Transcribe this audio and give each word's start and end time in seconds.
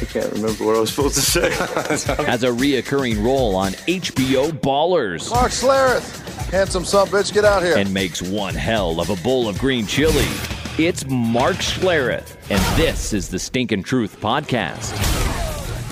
I 0.00 0.04
can't 0.06 0.32
remember 0.32 0.64
what 0.64 0.76
I 0.76 0.80
was 0.80 0.90
supposed 0.90 1.14
to 1.16 1.20
say. 1.20 1.50
has 2.24 2.42
a 2.42 2.48
reoccurring 2.48 3.22
role 3.24 3.54
on 3.54 3.72
HBO 3.72 4.50
Ballers, 4.50 5.30
Mark 5.30 5.52
Schlereth, 5.52 6.20
handsome 6.50 6.84
son 6.84 7.06
bitch, 7.08 7.32
get 7.32 7.44
out 7.44 7.62
here. 7.62 7.76
and 7.76 7.92
makes 7.92 8.22
one 8.22 8.54
hell 8.54 9.00
of 9.00 9.10
a 9.10 9.16
bowl 9.16 9.48
of 9.48 9.58
green 9.58 9.86
chili. 9.86 10.24
It's 10.78 11.06
Mark 11.06 11.56
Schlereth, 11.56 12.36
and 12.50 12.60
this 12.78 13.12
is 13.12 13.28
the 13.28 13.38
Stinkin' 13.38 13.82
Truth 13.82 14.20
podcast. 14.20 14.92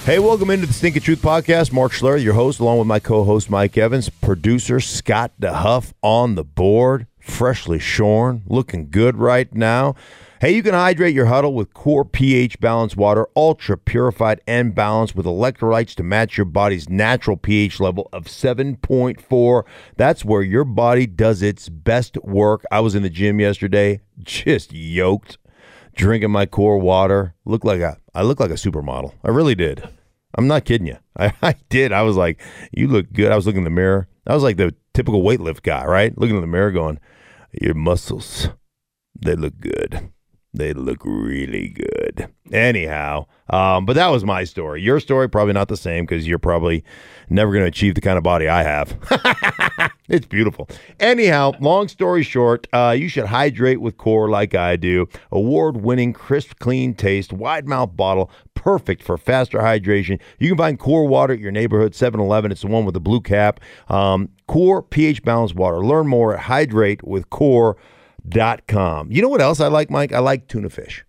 Hey, 0.05 0.19
welcome 0.19 0.51
into 0.51 0.67
the 0.67 0.73
Stinking 0.73 1.03
Truth 1.03 1.23
Podcast. 1.23 1.73
Mark 1.73 1.93
Schler, 1.93 2.21
your 2.21 2.35
host, 2.35 2.59
along 2.59 2.79
with 2.79 2.89
my 2.89 2.99
co-host 2.99 3.49
Mike 3.51 3.79
Evans, 3.79 4.09
producer 4.09 4.81
Scott 4.81 5.31
DeHuff 5.41 5.93
on 6.03 6.35
the 6.35 6.43
board, 6.43 7.07
freshly 7.21 7.79
shorn, 7.79 8.43
looking 8.49 8.91
good 8.91 9.17
right 9.17 9.55
now. 9.55 9.95
Hey, 10.43 10.57
you 10.57 10.65
can 10.65 10.75
hydrate 10.75 11.15
your 11.15 11.27
huddle 11.27 11.55
with 11.55 11.73
Core 11.73 12.05
pH 12.05 12.59
balanced 12.59 12.97
water, 12.97 13.29
ultra 13.37 13.79
purified 13.79 14.41
and 14.45 14.75
balanced 14.75 15.15
with 15.15 15.25
electrolytes 15.25 15.95
to 15.95 16.03
match 16.03 16.37
your 16.37 16.47
body's 16.47 16.89
natural 16.89 17.37
pH 17.37 17.79
level 17.79 18.09
of 18.13 18.25
7.4. 18.25 19.63
That's 19.97 20.25
where 20.25 20.43
your 20.43 20.65
body 20.65 21.07
does 21.07 21.43
its 21.43 21.69
best 21.69 22.17
work. 22.25 22.65
I 22.73 22.81
was 22.81 22.97
in 22.97 23.05
the 23.05 23.09
gym 23.09 23.39
yesterday, 23.39 24.01
just 24.19 24.73
yoked 24.73 25.39
drinking 25.95 26.33
my 26.33 26.47
core 26.47 26.79
water. 26.79 27.37
Look 27.45 27.65
like 27.65 27.79
a 27.79 27.99
I 28.13 28.23
look 28.23 28.41
like 28.41 28.51
a 28.51 28.55
supermodel. 28.55 29.13
I 29.23 29.29
really 29.29 29.55
did. 29.55 29.89
I'm 30.37 30.49
not 30.49 30.65
kidding 30.65 30.89
you. 30.89 30.97
I, 31.17 31.35
I 31.41 31.55
did. 31.69 31.93
I 31.93 32.03
was 32.03 32.17
like, 32.17 32.43
you 32.73 32.89
look 32.89 33.13
good. 33.13 33.31
I 33.31 33.37
was 33.37 33.47
looking 33.47 33.61
in 33.61 33.65
the 33.65 33.71
mirror. 33.71 34.09
I 34.27 34.35
was 34.35 34.43
like 34.43 34.57
the 34.57 34.75
typical 34.93 35.23
weightlift 35.23 35.63
guy, 35.63 35.85
right? 35.85 36.19
Looking 36.19 36.35
in 36.35 36.43
the 36.43 36.49
mirror 36.49 36.73
going, 36.73 36.99
Your 37.53 37.75
muscles, 37.75 38.49
they 39.17 39.37
look 39.37 39.61
good. 39.61 40.11
They 40.55 40.73
look 40.75 41.01
really 41.05 41.69
good. 41.69 42.29
Anyhow, 42.53 43.27
um, 43.49 43.87
but 43.87 43.95
that 43.95 44.09
was 44.09 44.25
my 44.25 44.45
story. 44.45 44.83
Your 44.83 45.01
story 45.01 45.29
probably 45.29 45.55
not 45.55 45.69
the 45.69 45.77
same 45.77 46.05
because 46.05 46.29
you're 46.29 46.39
probably 46.39 46.85
never 47.31 47.53
going 47.53 47.65
to 47.65 47.69
achieve 47.69 47.95
the 47.95 48.03
kind 48.03 48.19
of 48.19 48.25
body 48.25 48.49
I 48.49 48.63
have. 48.63 49.91
It's 50.13 50.27
beautiful. 50.27 50.69
Anyhow, 51.01 51.53
long 51.59 51.89
story 51.89 52.23
short, 52.23 52.67
uh, 52.75 52.95
you 52.99 53.09
should 53.09 53.25
hydrate 53.25 53.81
with 53.81 53.97
Core 53.97 54.29
like 54.29 54.55
I 54.55 54.77
do. 54.77 55.09
Award 55.31 55.79
winning, 55.79 56.13
crisp, 56.13 56.59
clean 56.59 56.93
taste, 56.93 57.33
wide 57.33 57.67
mouth 57.67 57.97
bottle, 57.97 58.31
perfect 58.55 59.03
for 59.03 59.17
faster 59.17 59.61
hydration. 59.61 60.21
You 60.39 60.49
can 60.49 60.59
find 60.59 60.79
Core 60.79 61.07
water 61.07 61.33
at 61.33 61.41
your 61.41 61.51
neighborhood 61.51 61.95
7 61.95 62.21
Eleven. 62.21 62.53
It's 62.53 62.61
the 62.61 62.67
one 62.67 62.85
with 62.85 62.93
the 62.93 63.01
blue 63.01 63.23
cap. 63.23 63.61
Um, 63.89 64.29
Core 64.49 64.83
pH 64.83 65.23
balanced 65.23 65.55
water. 65.55 65.83
Learn 65.83 66.09
more 66.09 66.37
at 66.37 66.41
hydratewithcore.com. 68.29 69.11
You 69.13 69.23
know 69.23 69.29
what 69.29 69.41
else 69.41 69.61
I 69.61 69.69
like, 69.69 69.91
Mike? 69.91 70.13
I 70.13 70.19
like 70.19 70.49
tuna 70.49 70.69
fish. 70.69 71.05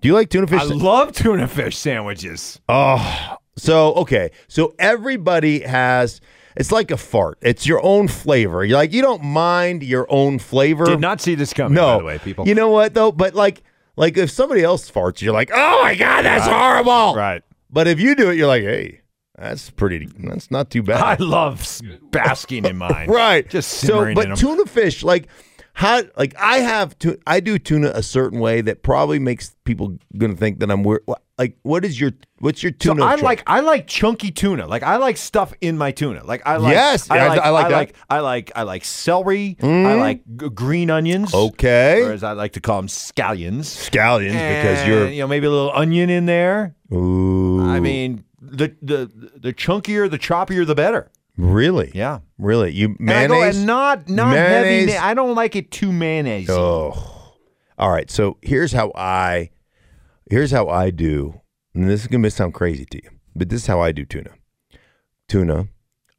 Do 0.00 0.08
you 0.08 0.14
like 0.14 0.30
tuna 0.30 0.46
fish? 0.46 0.60
I 0.60 0.64
love 0.64 1.12
tuna 1.12 1.46
fish 1.46 1.76
sandwiches. 1.76 2.60
Oh, 2.68 3.36
so 3.56 3.94
okay. 3.94 4.30
So 4.48 4.74
everybody 4.78 5.60
has. 5.60 6.20
It's 6.56 6.72
like 6.72 6.90
a 6.90 6.96
fart. 6.96 7.38
It's 7.42 7.64
your 7.66 7.82
own 7.84 8.08
flavor. 8.08 8.64
You're 8.64 8.76
like 8.78 8.92
you 8.92 9.02
don't 9.02 9.22
mind 9.22 9.82
your 9.82 10.06
own 10.10 10.38
flavor. 10.38 10.84
Did 10.84 11.00
not 11.00 11.20
see 11.20 11.34
this 11.34 11.52
coming, 11.52 11.74
no, 11.74 11.96
by 11.96 11.98
the 11.98 12.04
way, 12.04 12.18
people. 12.18 12.48
You 12.48 12.54
know 12.54 12.70
what 12.70 12.94
though? 12.94 13.12
But 13.12 13.34
like, 13.34 13.62
like 13.96 14.16
if 14.16 14.30
somebody 14.30 14.62
else 14.62 14.90
farts, 14.90 15.20
you're 15.20 15.32
like, 15.34 15.50
oh 15.52 15.82
my 15.82 15.94
god, 15.94 16.24
that's 16.24 16.46
horrible. 16.46 17.14
Right. 17.14 17.42
But 17.70 17.86
if 17.86 18.00
you 18.00 18.16
do 18.16 18.30
it, 18.30 18.36
you're 18.36 18.48
like, 18.48 18.64
hey, 18.64 19.00
that's 19.38 19.70
pretty. 19.70 20.08
That's 20.18 20.50
not 20.50 20.70
too 20.70 20.82
bad. 20.82 21.00
I 21.00 21.22
love 21.22 21.80
basking 22.10 22.64
in 22.64 22.76
mine. 22.76 23.08
right. 23.08 23.48
Just 23.48 23.70
so, 23.70 23.86
simmering 23.86 24.14
but 24.14 24.24
in 24.24 24.30
'em. 24.32 24.36
tuna 24.36 24.66
fish, 24.66 25.04
like 25.04 25.28
how, 25.74 26.02
like 26.16 26.34
I 26.38 26.58
have 26.58 26.98
to, 27.00 27.18
I 27.26 27.40
do 27.40 27.58
tuna 27.58 27.92
a 27.94 28.02
certain 28.02 28.40
way 28.40 28.60
that 28.60 28.82
probably 28.82 29.18
makes 29.18 29.56
people 29.64 29.98
gonna 30.18 30.36
think 30.36 30.60
that 30.60 30.70
I'm 30.70 30.82
weird. 30.82 31.02
Like, 31.38 31.56
what 31.62 31.84
is 31.84 31.98
your, 31.98 32.12
what's 32.40 32.62
your 32.62 32.72
tuna? 32.72 33.00
So? 33.00 33.06
I 33.06 33.14
choice? 33.14 33.22
like 33.22 33.42
I 33.46 33.60
like 33.60 33.86
chunky 33.86 34.30
tuna. 34.30 34.66
Like 34.66 34.82
I 34.82 34.96
like 34.96 35.16
stuff 35.16 35.54
in 35.60 35.78
my 35.78 35.90
tuna. 35.90 36.22
Like 36.24 36.42
I 36.44 36.56
like 36.56 36.72
Yes, 36.72 37.10
I 37.10 37.18
I- 37.18 37.28
like 37.28 37.40
I 37.40 37.50
like 37.50 37.64
I 37.64 37.70
like 37.70 37.94
I 38.10 38.20
like 38.20 38.52
I 38.56 38.62
like 38.64 38.84
celery. 38.84 39.56
I 39.60 39.64
mm-hmm. 39.64 40.00
like 40.00 40.22
g- 40.36 40.48
green 40.50 40.90
onions. 40.90 41.32
Okay. 41.32 42.02
Or 42.02 42.12
as 42.12 42.22
I 42.22 42.32
like 42.32 42.52
to 42.52 42.60
call 42.60 42.76
them 42.76 42.88
scallions. 42.88 43.64
scallions 43.64 44.32
because 44.32 44.86
you're. 44.86 45.08
you 45.08 45.20
know 45.20 45.28
maybe 45.28 45.46
a 45.46 45.50
little 45.50 45.72
onion 45.74 46.10
in 46.10 46.26
there. 46.26 46.74
Ooh, 46.92 47.62
I 47.62 47.80
mean 47.80 48.24
the 48.40 48.74
the 48.82 49.10
the 49.36 49.52
chunkier 49.52 50.10
the 50.10 50.18
choppier 50.18 50.66
the 50.66 50.74
better. 50.74 51.10
Really? 51.36 51.90
Yeah. 51.94 52.20
Really? 52.38 52.72
You 52.72 52.96
And 52.98 53.10
I 53.10 53.26
go, 53.26 53.34
mayonnaise? 53.34 53.56
and 53.58 53.66
not 53.66 54.08
not 54.08 54.34
heavy. 54.36 54.68
Mayonnaise? 54.68 54.94
ma- 54.96 55.06
I 55.06 55.14
don't 55.14 55.34
like 55.34 55.56
it 55.56 55.70
too 55.70 55.92
mayonnaise. 55.92 56.48
Oh, 56.50 57.34
all 57.78 57.90
right. 57.90 58.10
So 58.10 58.36
here's 58.42 58.72
how 58.72 58.92
I, 58.94 59.50
here's 60.30 60.50
how 60.50 60.68
I 60.68 60.90
do, 60.90 61.40
and 61.74 61.88
this 61.88 62.02
is 62.02 62.06
gonna 62.06 62.30
sound 62.30 62.54
crazy 62.54 62.84
to 62.86 63.02
you, 63.02 63.10
but 63.34 63.48
this 63.48 63.62
is 63.62 63.66
how 63.66 63.80
I 63.80 63.92
do 63.92 64.04
tuna. 64.04 64.30
Tuna, 65.28 65.68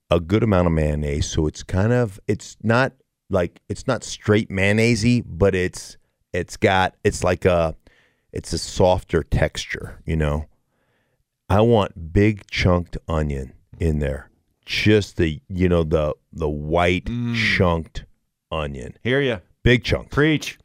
a 0.10 0.20
good 0.20 0.42
amount 0.44 0.68
of 0.68 0.74
mayonnaise, 0.74 1.30
so 1.30 1.46
it's 1.48 1.64
kind 1.64 1.92
of, 1.92 2.20
it's 2.28 2.56
not 2.64 2.94
like 3.30 3.62
it's 3.70 3.88
not 3.88 4.04
straight 4.04 4.50
mayonnaisey, 4.50 5.24
but 5.26 5.54
it's 5.56 5.98
it's 6.34 6.56
got 6.58 6.96
it's 7.04 7.24
like 7.24 7.46
a, 7.46 7.76
it's 8.32 8.54
a 8.54 8.58
softer 8.58 9.22
texture, 9.24 10.02
you 10.06 10.16
know. 10.16 10.46
I 11.50 11.60
want 11.62 12.14
big 12.14 12.48
chunked 12.50 12.98
onion 13.10 13.52
in 13.78 14.00
there, 14.00 14.30
just 14.66 15.18
the 15.18 15.42
you 15.50 15.68
know 15.70 15.84
the 15.84 16.14
the 16.34 16.50
white 16.50 17.06
mm. 17.06 17.36
chunked 17.36 18.06
onion, 18.52 18.98
Hear 19.04 19.22
you. 19.22 19.40
big 19.64 19.84
chunk. 19.84 20.10
Preach. 20.12 20.58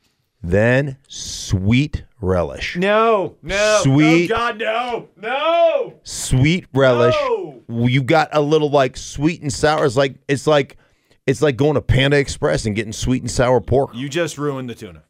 Then 0.42 0.96
sweet 1.08 2.04
relish. 2.20 2.76
No, 2.76 3.36
no, 3.42 3.80
Sweet- 3.82 4.30
No, 4.30 4.36
God, 4.36 4.58
no, 4.58 5.08
no. 5.16 6.00
Sweet 6.04 6.66
relish. 6.72 7.14
No. 7.14 7.62
You 7.68 8.02
got 8.02 8.28
a 8.32 8.40
little 8.40 8.70
like 8.70 8.96
sweet 8.96 9.42
and 9.42 9.52
sour. 9.52 9.84
It's 9.84 9.96
like 9.96 10.16
it's 10.28 10.46
like 10.46 10.76
it's 11.26 11.42
like 11.42 11.56
going 11.56 11.74
to 11.74 11.82
Panda 11.82 12.16
Express 12.18 12.64
and 12.66 12.76
getting 12.76 12.92
sweet 12.92 13.22
and 13.22 13.30
sour 13.30 13.60
pork. 13.60 13.90
You 13.94 14.08
just 14.08 14.38
ruined 14.38 14.70
the 14.70 14.74
tuna. 14.76 15.02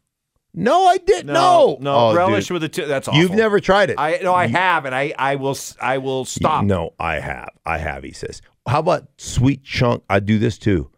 No, 0.55 0.87
I 0.87 0.97
didn't. 0.97 1.27
no. 1.27 1.77
no, 1.79 1.95
Oh, 1.95 2.15
relish 2.15 2.47
dude. 2.47 2.53
with 2.55 2.61
the 2.63 2.69
tuna. 2.69 2.87
That's 2.87 3.07
awful. 3.07 3.19
You've 3.21 3.31
never 3.35 3.59
tried 3.59 3.91
it. 3.91 3.99
I 3.99 4.19
no, 4.23 4.33
I 4.33 4.47
have, 4.47 4.85
and 4.85 4.95
I, 4.95 5.13
I 5.19 5.35
will, 5.35 5.55
I 5.79 5.99
will 5.99 6.25
stop. 6.25 6.63
No, 6.65 6.95
I 6.99 7.19
have. 7.19 7.49
I 7.63 7.77
have. 7.77 8.03
He 8.03 8.11
says. 8.13 8.41
How 8.67 8.79
about 8.79 9.07
sweet 9.17 9.63
chunk? 9.63 10.03
I 10.09 10.19
do 10.19 10.37
this 10.39 10.57
too. 10.57 10.89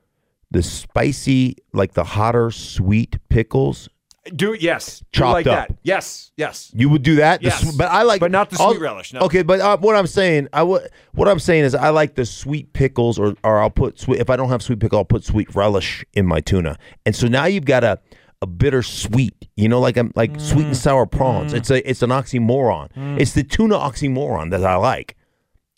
The 0.51 0.63
spicy, 0.63 1.55
like 1.73 1.93
the 1.93 2.03
hotter 2.03 2.49
sweet 2.51 3.17
pickles. 3.29 3.87
Do 4.35 4.53
yes, 4.59 5.03
do 5.11 5.23
like 5.25 5.47
up. 5.47 5.69
that. 5.69 5.77
Yes, 5.81 6.31
yes. 6.37 6.71
You 6.75 6.89
would 6.89 7.01
do 7.03 7.15
that, 7.15 7.41
Yes. 7.41 7.61
sw- 7.67 7.77
but 7.77 7.89
I 7.89 8.03
like, 8.03 8.19
But 8.19 8.31
not 8.31 8.49
the 8.49 8.57
I'll- 8.59 8.71
sweet 8.71 8.81
relish, 8.81 9.13
no. 9.13 9.21
Okay, 9.21 9.41
but 9.43 9.59
uh, 9.59 9.77
what 9.77 9.95
I'm 9.95 10.05
saying, 10.07 10.49
I 10.53 10.61
would, 10.61 10.87
what 11.13 11.27
I'm 11.27 11.39
saying 11.39 11.63
is, 11.63 11.73
I 11.73 11.89
like 11.89 12.15
the 12.15 12.25
sweet 12.25 12.73
pickles, 12.73 13.17
or 13.17 13.35
or 13.43 13.59
I'll 13.59 13.69
put 13.71 13.97
sweet. 13.99 14.19
If 14.19 14.29
I 14.29 14.35
don't 14.35 14.49
have 14.49 14.61
sweet 14.61 14.79
pickle, 14.79 14.99
I'll 14.99 15.05
put 15.05 15.23
sweet 15.23 15.55
relish 15.55 16.05
in 16.13 16.25
my 16.27 16.41
tuna, 16.41 16.77
and 17.05 17.15
so 17.15 17.27
now 17.27 17.45
you've 17.45 17.65
got 17.65 17.83
a 17.83 17.99
a 18.41 18.47
bitter 18.47 18.81
sweet, 18.83 19.49
you 19.57 19.67
know, 19.67 19.79
like 19.79 19.97
I'm 19.97 20.11
like 20.15 20.39
sweet 20.39 20.63
Mm. 20.65 20.67
and 20.67 20.77
sour 20.77 21.05
prawns. 21.05 21.53
It's 21.53 21.69
a 21.71 21.87
it's 21.89 22.01
an 22.01 22.09
oxymoron. 22.11 22.89
It's 23.19 23.33
the 23.33 23.43
tuna 23.43 23.77
oxymoron 23.77 24.51
that 24.51 24.63
I 24.63 24.75
like. 24.75 25.15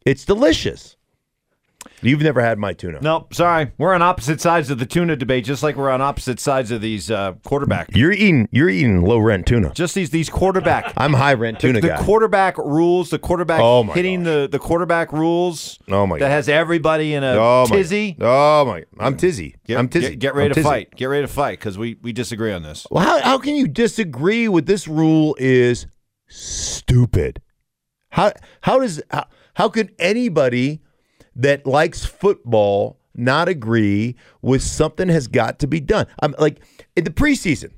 It's 0.05 0.25
delicious. 0.25 0.97
You've 2.03 2.21
never 2.21 2.41
had 2.41 2.57
my 2.57 2.73
tuna. 2.73 2.99
No, 3.01 3.27
sorry. 3.31 3.71
We're 3.77 3.93
on 3.93 4.01
opposite 4.01 4.41
sides 4.41 4.71
of 4.71 4.79
the 4.79 4.85
tuna 4.87 5.15
debate, 5.15 5.45
just 5.45 5.61
like 5.61 5.75
we're 5.75 5.91
on 5.91 6.01
opposite 6.01 6.39
sides 6.39 6.71
of 6.71 6.81
these 6.81 7.11
uh, 7.11 7.33
quarterback. 7.43 7.89
You're 7.95 8.11
eating 8.11 8.49
you're 8.51 8.69
eating 8.69 9.01
low 9.01 9.19
rent 9.19 9.45
tuna. 9.45 9.71
Just 9.73 9.93
these 9.93 10.09
these 10.09 10.29
quarterback. 10.29 10.93
I'm 10.97 11.13
high 11.13 11.35
rent 11.35 11.59
tuna 11.59 11.79
the 11.79 11.87
guy. 11.89 11.97
The 11.97 12.03
quarterback 12.03 12.57
rules, 12.57 13.11
the 13.11 13.19
quarterback 13.19 13.61
Oh 13.61 13.83
my 13.83 13.93
hitting 13.93 14.23
the, 14.23 14.49
the 14.51 14.57
quarterback 14.59 15.13
rules 15.13 15.77
Oh 15.89 16.07
my 16.07 16.15
that 16.17 16.25
God. 16.25 16.31
has 16.31 16.49
everybody 16.49 17.13
in 17.13 17.23
a 17.23 17.33
oh 17.33 17.67
my, 17.69 17.75
tizzy. 17.75 18.17
Oh 18.19 18.65
my! 18.65 18.83
I'm 18.99 19.15
tizzy. 19.15 19.55
Get, 19.67 19.77
I'm 19.77 19.87
tizzy. 19.87 20.09
Get, 20.11 20.19
get 20.19 20.35
ready 20.35 20.45
I'm 20.47 20.49
to 20.51 20.55
tizzy. 20.55 20.67
fight. 20.69 20.95
Get 20.95 21.05
ready 21.05 21.23
to 21.27 21.31
fight 21.31 21.59
because 21.59 21.77
we, 21.77 21.97
we 22.01 22.11
disagree 22.13 22.51
on 22.51 22.63
this. 22.63 22.87
Well, 22.89 23.03
how, 23.03 23.21
how 23.21 23.37
can 23.37 23.55
you 23.55 23.67
disagree 23.67 24.47
with 24.47 24.65
this 24.65 24.87
rule 24.87 25.35
is 25.39 25.85
stupid? 26.27 27.41
How 28.09 28.33
how 28.61 28.79
does 28.79 29.01
how, 29.11 29.27
how 29.53 29.69
could 29.69 29.93
anybody 29.99 30.81
that 31.35 31.65
likes 31.65 32.05
football 32.05 32.97
not 33.13 33.49
agree 33.49 34.15
with 34.41 34.61
something 34.61 35.09
has 35.09 35.27
got 35.27 35.59
to 35.59 35.67
be 35.67 35.79
done? 35.79 36.07
I'm 36.21 36.35
like 36.39 36.61
in 36.95 37.03
the 37.03 37.11
preseason, 37.11 37.71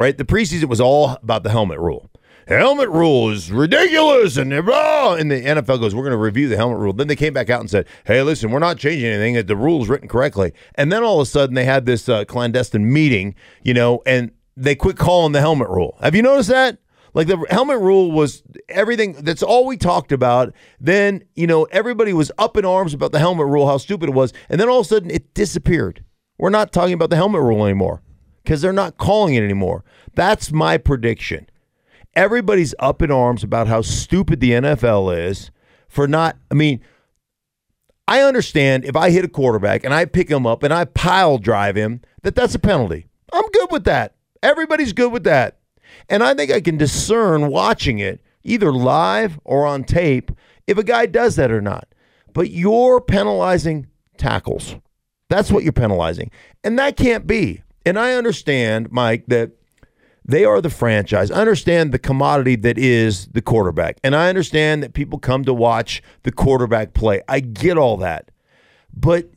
right? 0.00 0.16
The 0.16 0.24
preseason 0.24 0.64
was 0.64 0.80
all 0.80 1.10
about 1.22 1.42
the 1.42 1.50
helmet 1.50 1.78
rule. 1.78 2.10
helmet 2.46 2.88
rule 2.88 3.30
is 3.30 3.50
ridiculous, 3.50 4.36
and 4.36 4.50
blah. 4.64 5.14
And 5.14 5.30
the 5.30 5.42
NFL 5.42 5.80
goes, 5.80 5.94
we're 5.94 6.02
going 6.02 6.12
to 6.12 6.16
review 6.16 6.48
the 6.48 6.56
helmet 6.56 6.78
rule. 6.78 6.92
Then 6.92 7.08
they 7.08 7.16
came 7.16 7.32
back 7.32 7.50
out 7.50 7.60
and 7.60 7.70
said, 7.70 7.86
hey, 8.04 8.22
listen, 8.22 8.50
we're 8.50 8.58
not 8.58 8.78
changing 8.78 9.08
anything. 9.10 9.44
The 9.46 9.56
rule 9.56 9.82
is 9.82 9.88
written 9.88 10.08
correctly. 10.08 10.52
And 10.74 10.92
then 10.92 11.02
all 11.02 11.20
of 11.20 11.26
a 11.26 11.30
sudden 11.30 11.54
they 11.54 11.64
had 11.64 11.86
this 11.86 12.08
uh, 12.08 12.24
clandestine 12.24 12.92
meeting, 12.92 13.34
you 13.62 13.74
know, 13.74 14.02
and 14.06 14.30
they 14.56 14.74
quit 14.74 14.96
calling 14.96 15.32
the 15.32 15.40
helmet 15.40 15.68
rule. 15.68 15.98
Have 16.00 16.14
you 16.14 16.22
noticed 16.22 16.48
that? 16.48 16.78
Like 17.16 17.28
the 17.28 17.42
helmet 17.48 17.80
rule 17.80 18.12
was 18.12 18.42
everything. 18.68 19.14
That's 19.14 19.42
all 19.42 19.64
we 19.64 19.78
talked 19.78 20.12
about. 20.12 20.52
Then 20.78 21.24
you 21.34 21.46
know 21.46 21.64
everybody 21.72 22.12
was 22.12 22.30
up 22.36 22.58
in 22.58 22.66
arms 22.66 22.92
about 22.92 23.12
the 23.12 23.18
helmet 23.18 23.46
rule, 23.46 23.66
how 23.66 23.78
stupid 23.78 24.10
it 24.10 24.14
was, 24.14 24.34
and 24.50 24.60
then 24.60 24.68
all 24.68 24.80
of 24.80 24.86
a 24.86 24.88
sudden 24.90 25.10
it 25.10 25.32
disappeared. 25.32 26.04
We're 26.36 26.50
not 26.50 26.74
talking 26.74 26.92
about 26.92 27.08
the 27.08 27.16
helmet 27.16 27.40
rule 27.40 27.64
anymore 27.64 28.02
because 28.44 28.60
they're 28.60 28.70
not 28.70 28.98
calling 28.98 29.32
it 29.32 29.42
anymore. 29.42 29.82
That's 30.14 30.52
my 30.52 30.76
prediction. 30.76 31.48
Everybody's 32.14 32.74
up 32.78 33.00
in 33.00 33.10
arms 33.10 33.42
about 33.42 33.66
how 33.66 33.80
stupid 33.80 34.40
the 34.40 34.50
NFL 34.50 35.16
is 35.26 35.50
for 35.88 36.06
not. 36.06 36.36
I 36.50 36.54
mean, 36.54 36.82
I 38.06 38.20
understand 38.20 38.84
if 38.84 38.94
I 38.94 39.08
hit 39.08 39.24
a 39.24 39.28
quarterback 39.28 39.84
and 39.84 39.94
I 39.94 40.04
pick 40.04 40.30
him 40.30 40.46
up 40.46 40.62
and 40.62 40.72
I 40.72 40.84
pile 40.84 41.38
drive 41.38 41.76
him, 41.76 42.02
that 42.24 42.34
that's 42.34 42.54
a 42.54 42.58
penalty. 42.58 43.06
I'm 43.32 43.48
good 43.52 43.70
with 43.70 43.84
that. 43.84 44.16
Everybody's 44.42 44.92
good 44.92 45.12
with 45.12 45.24
that. 45.24 45.60
And 46.08 46.22
I 46.22 46.34
think 46.34 46.50
I 46.50 46.60
can 46.60 46.76
discern 46.76 47.48
watching 47.48 47.98
it, 47.98 48.20
either 48.44 48.72
live 48.72 49.38
or 49.44 49.66
on 49.66 49.84
tape, 49.84 50.30
if 50.66 50.78
a 50.78 50.84
guy 50.84 51.06
does 51.06 51.36
that 51.36 51.50
or 51.50 51.60
not. 51.60 51.88
But 52.32 52.50
you're 52.50 53.00
penalizing 53.00 53.86
tackles. 54.18 54.76
That's 55.28 55.50
what 55.50 55.64
you're 55.64 55.72
penalizing. 55.72 56.30
And 56.62 56.78
that 56.78 56.96
can't 56.96 57.26
be. 57.26 57.62
And 57.84 57.98
I 57.98 58.14
understand, 58.14 58.90
Mike, 58.90 59.24
that 59.28 59.52
they 60.24 60.44
are 60.44 60.60
the 60.60 60.70
franchise. 60.70 61.30
I 61.30 61.40
understand 61.40 61.92
the 61.92 61.98
commodity 61.98 62.56
that 62.56 62.78
is 62.78 63.28
the 63.28 63.42
quarterback. 63.42 63.98
And 64.02 64.14
I 64.14 64.28
understand 64.28 64.82
that 64.82 64.92
people 64.92 65.18
come 65.18 65.44
to 65.44 65.54
watch 65.54 66.02
the 66.24 66.32
quarterback 66.32 66.94
play. 66.94 67.22
I 67.28 67.40
get 67.40 67.78
all 67.78 67.96
that. 67.98 68.30
But 68.92 69.28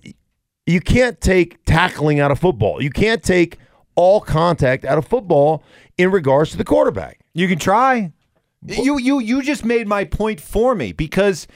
you 0.65 0.81
can't 0.81 1.21
take 1.21 1.63
tackling 1.65 2.19
out 2.19 2.31
of 2.31 2.39
football. 2.39 2.81
You 2.81 2.89
can't 2.89 3.23
take 3.23 3.59
all 3.99 4.21
contact 4.21 4.85
out 4.85 4.97
of 4.97 5.05
football 5.05 5.61
in 5.97 6.09
regards 6.09 6.51
to 6.51 6.57
the 6.57 6.63
quarterback. 6.63 7.19
You 7.33 7.49
can 7.49 7.59
try. 7.59 8.13
You 8.65 8.97
you 8.97 9.19
you 9.19 9.41
just 9.41 9.65
made 9.65 9.89
my 9.89 10.05
point 10.05 10.39
for 10.39 10.73
me 10.73 10.93
because 10.93 11.47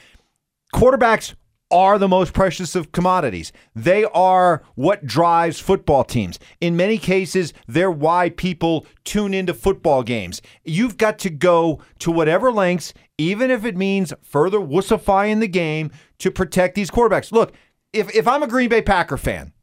quarterbacks 0.74 1.34
are 1.70 1.98
the 1.98 2.06
most 2.06 2.34
precious 2.34 2.74
of 2.74 2.92
commodities. 2.92 3.50
They 3.74 4.04
are 4.04 4.62
what 4.74 5.06
drives 5.06 5.58
football 5.58 6.04
teams. 6.04 6.38
In 6.60 6.76
many 6.76 6.98
cases, 6.98 7.54
they're 7.66 7.90
why 7.90 8.28
people 8.28 8.86
tune 9.04 9.32
into 9.32 9.54
football 9.54 10.02
games. 10.02 10.42
You've 10.64 10.98
got 10.98 11.18
to 11.20 11.30
go 11.30 11.80
to 12.00 12.10
whatever 12.10 12.52
lengths, 12.52 12.92
even 13.16 13.50
if 13.50 13.64
it 13.64 13.74
means 13.74 14.12
further 14.22 14.58
wussifying 14.58 15.40
the 15.40 15.48
game 15.48 15.90
to 16.18 16.30
protect 16.30 16.74
these 16.74 16.90
quarterbacks. 16.90 17.32
Look, 17.32 17.54
if 17.94 18.14
if 18.14 18.28
I'm 18.28 18.42
a 18.42 18.48
Green 18.48 18.68
Bay 18.68 18.82
Packer 18.82 19.16
fan, 19.16 19.54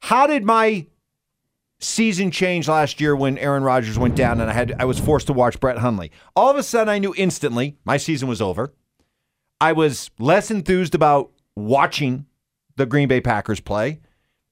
how 0.00 0.26
did 0.26 0.44
my 0.44 0.86
season 1.80 2.30
change 2.30 2.68
last 2.68 3.00
year 3.00 3.14
when 3.14 3.38
Aaron 3.38 3.62
Rodgers 3.62 3.98
went 3.98 4.16
down 4.16 4.40
and 4.40 4.50
I 4.50 4.52
had 4.52 4.74
I 4.78 4.84
was 4.84 4.98
forced 4.98 5.26
to 5.28 5.32
watch 5.32 5.60
Brett 5.60 5.78
Hundley. 5.78 6.10
All 6.34 6.50
of 6.50 6.56
a 6.56 6.62
sudden 6.62 6.88
I 6.88 6.98
knew 6.98 7.14
instantly 7.16 7.76
my 7.84 7.96
season 7.96 8.28
was 8.28 8.42
over. 8.42 8.72
I 9.60 9.72
was 9.72 10.10
less 10.18 10.50
enthused 10.50 10.94
about 10.94 11.30
watching 11.56 12.26
the 12.76 12.86
Green 12.86 13.08
Bay 13.08 13.20
Packers 13.20 13.60
play. 13.60 14.00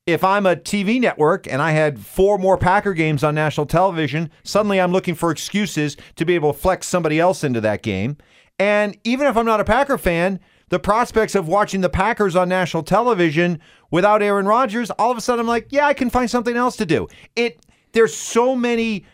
If 0.07 0.23
I'm 0.23 0.47
a 0.47 0.55
TV 0.55 1.01
network 1.01 1.49
and 1.49 1.61
I 1.61 1.73
had 1.73 1.99
four 1.99 2.39
more 2.39 2.57
Packer 2.57 2.95
games 2.95 3.25
on 3.25 3.35
national 3.35 3.67
television, 3.67 4.31
suddenly 4.45 4.81
I'm 4.81 4.93
looking 4.93 5.17
for 5.17 5.33
excuses 5.33 5.97
to 6.15 6.25
be 6.25 6.37
able 6.37 6.53
to 6.53 6.59
flex 6.59 6.87
somebody 6.87 7.19
else 7.19 7.43
into 7.43 7.61
that 7.63 7.83
game. 7.83 8.17
And 8.59 8.97
even 9.03 9.27
if 9.27 9.37
I'm 9.37 9.47
not 9.47 9.61
a 9.61 9.65
Packer 9.65 9.99
fan, 9.99 10.39
the 10.69 10.79
prospects 10.79 11.35
of 11.35 11.47
watching 11.49 11.81
the 11.81 11.89
Packers 11.89 12.35
on 12.35 12.49
national 12.49 12.83
television 12.83 13.61
without 13.91 14.23
Aaron 14.23 14.47
Rodgers, 14.47 14.91
all 14.93 15.11
of 15.11 15.17
a 15.17 15.21
sudden 15.21 15.41
I'm 15.41 15.47
like, 15.47 15.69
yeah, 15.71 15.87
I 15.87 15.95
can 15.95 16.11
find 16.11 16.29
something 16.31 16.57
else 16.57 16.77
to 16.77 16.87
do. 16.87 17.09
It 17.37 17.61
there's 17.93 18.15
so 18.15 18.55
many 18.57 19.07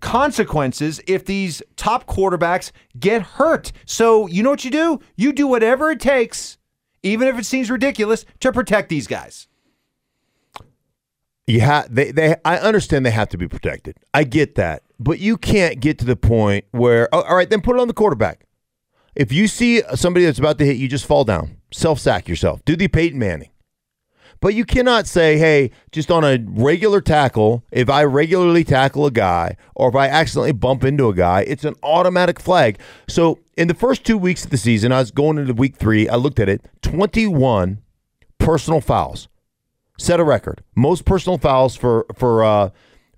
consequences 0.00 1.00
if 1.06 1.24
these 1.24 1.62
top 1.76 2.06
quarterbacks 2.06 2.72
get 2.98 3.22
hurt. 3.22 3.72
So, 3.86 4.26
you 4.26 4.42
know 4.42 4.50
what 4.50 4.64
you 4.64 4.70
do? 4.70 5.00
You 5.16 5.32
do 5.32 5.46
whatever 5.46 5.90
it 5.90 6.00
takes, 6.00 6.58
even 7.02 7.26
if 7.26 7.38
it 7.38 7.44
seems 7.44 7.70
ridiculous, 7.70 8.24
to 8.40 8.52
protect 8.52 8.88
these 8.88 9.06
guys. 9.06 9.48
You 11.46 11.60
they 11.90 12.10
they 12.10 12.36
I 12.44 12.56
understand 12.58 13.04
they 13.04 13.10
have 13.10 13.28
to 13.30 13.36
be 13.36 13.48
protected. 13.48 13.98
I 14.14 14.24
get 14.24 14.54
that. 14.54 14.82
But 14.98 15.18
you 15.18 15.36
can't 15.36 15.80
get 15.80 15.98
to 15.98 16.04
the 16.04 16.16
point 16.16 16.64
where 16.70 17.08
oh, 17.12 17.22
all 17.22 17.36
right, 17.36 17.50
then 17.50 17.60
put 17.60 17.76
it 17.76 17.80
on 17.80 17.88
the 17.88 17.94
quarterback. 17.94 18.46
If 19.14 19.32
you 19.32 19.46
see 19.46 19.82
somebody 19.94 20.24
that's 20.24 20.38
about 20.38 20.58
to 20.58 20.66
hit 20.66 20.76
you, 20.76 20.88
just 20.88 21.06
fall 21.06 21.24
down. 21.24 21.56
Self 21.72 22.00
sack 22.00 22.28
yourself. 22.28 22.64
Do 22.64 22.76
the 22.76 22.88
Peyton 22.88 23.18
Manning. 23.18 23.50
But 24.40 24.54
you 24.54 24.64
cannot 24.64 25.06
say, 25.06 25.38
hey, 25.38 25.70
just 25.90 26.10
on 26.10 26.22
a 26.22 26.38
regular 26.46 27.00
tackle, 27.00 27.64
if 27.70 27.88
I 27.88 28.04
regularly 28.04 28.62
tackle 28.62 29.06
a 29.06 29.10
guy 29.10 29.56
or 29.74 29.88
if 29.88 29.94
I 29.94 30.08
accidentally 30.08 30.52
bump 30.52 30.84
into 30.84 31.08
a 31.08 31.14
guy, 31.14 31.42
it's 31.42 31.64
an 31.64 31.76
automatic 31.82 32.38
flag. 32.38 32.78
So 33.08 33.38
in 33.56 33.68
the 33.68 33.74
first 33.74 34.04
two 34.04 34.18
weeks 34.18 34.44
of 34.44 34.50
the 34.50 34.58
season, 34.58 34.92
I 34.92 34.98
was 34.98 35.10
going 35.10 35.38
into 35.38 35.54
week 35.54 35.76
three, 35.76 36.08
I 36.08 36.16
looked 36.16 36.40
at 36.40 36.50
it 36.50 36.68
21 36.82 37.80
personal 38.38 38.82
fouls. 38.82 39.28
Set 39.98 40.20
a 40.20 40.24
record. 40.24 40.62
Most 40.74 41.04
personal 41.04 41.38
fouls 41.38 41.76
for, 41.76 42.04
for, 42.14 42.44
uh, 42.44 42.70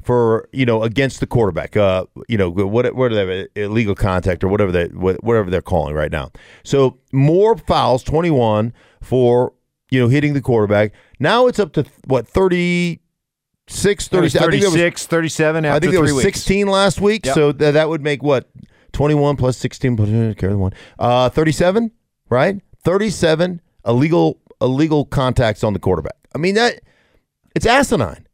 for 0.07 0.49
you 0.53 0.65
know 0.65 0.85
against 0.85 1.19
the 1.19 1.27
quarterback. 1.27 1.77
Uh, 1.77 2.07
you 2.29 2.39
know 2.39 2.49
what 2.49 2.95
what 2.95 3.13
are 3.13 3.27
they 3.27 3.49
illegal 3.57 3.97
contact 3.97 4.45
or 4.45 4.49
whatever 4.49 4.71
they 4.71 4.87
whatever 4.87 5.51
they're 5.51 5.61
calling 5.61 5.95
right 5.95 6.13
now. 6.13 6.31
So 6.65 6.99
more 7.13 7.57
fouls, 7.57 8.05
twenty 8.05 8.31
one 8.31 8.73
for 9.03 9.53
you 9.91 10.01
know 10.01 10.09
hitting 10.09 10.33
the 10.33 10.41
quarterback. 10.41 10.93
Now 11.19 11.49
it's 11.49 11.59
up 11.59 11.73
to 11.73 11.85
what 12.07 12.29
36, 12.29 14.09
37. 14.09 14.51
36, 14.51 15.07
37 15.07 15.65
I 15.65 15.81
think 15.81 15.93
there 15.93 16.01
was 16.01 16.13
weeks. 16.13 16.23
16 16.23 16.69
last 16.69 17.01
week. 17.01 17.27
Yep. 17.27 17.35
So 17.35 17.53
th- 17.53 17.75
that 17.75 17.89
would 17.89 18.03
make 18.03 18.23
what 18.23 18.49
21 18.93 19.37
plus 19.37 19.57
16 19.59 19.97
plus 19.97 20.09
carry 20.37 20.53
the 20.53 20.59
one. 20.59 20.73
Uh, 20.99 21.29
37, 21.31 21.91
right? 22.31 22.61
37 22.85 23.61
illegal 23.85 24.41
illegal 24.61 25.05
contacts 25.05 25.65
on 25.65 25.73
the 25.73 25.79
quarterback. 25.81 26.17
I 26.35 26.39
mean 26.39 26.55
that 26.55 26.81
it's 27.57 27.67
asinine. 27.67 28.26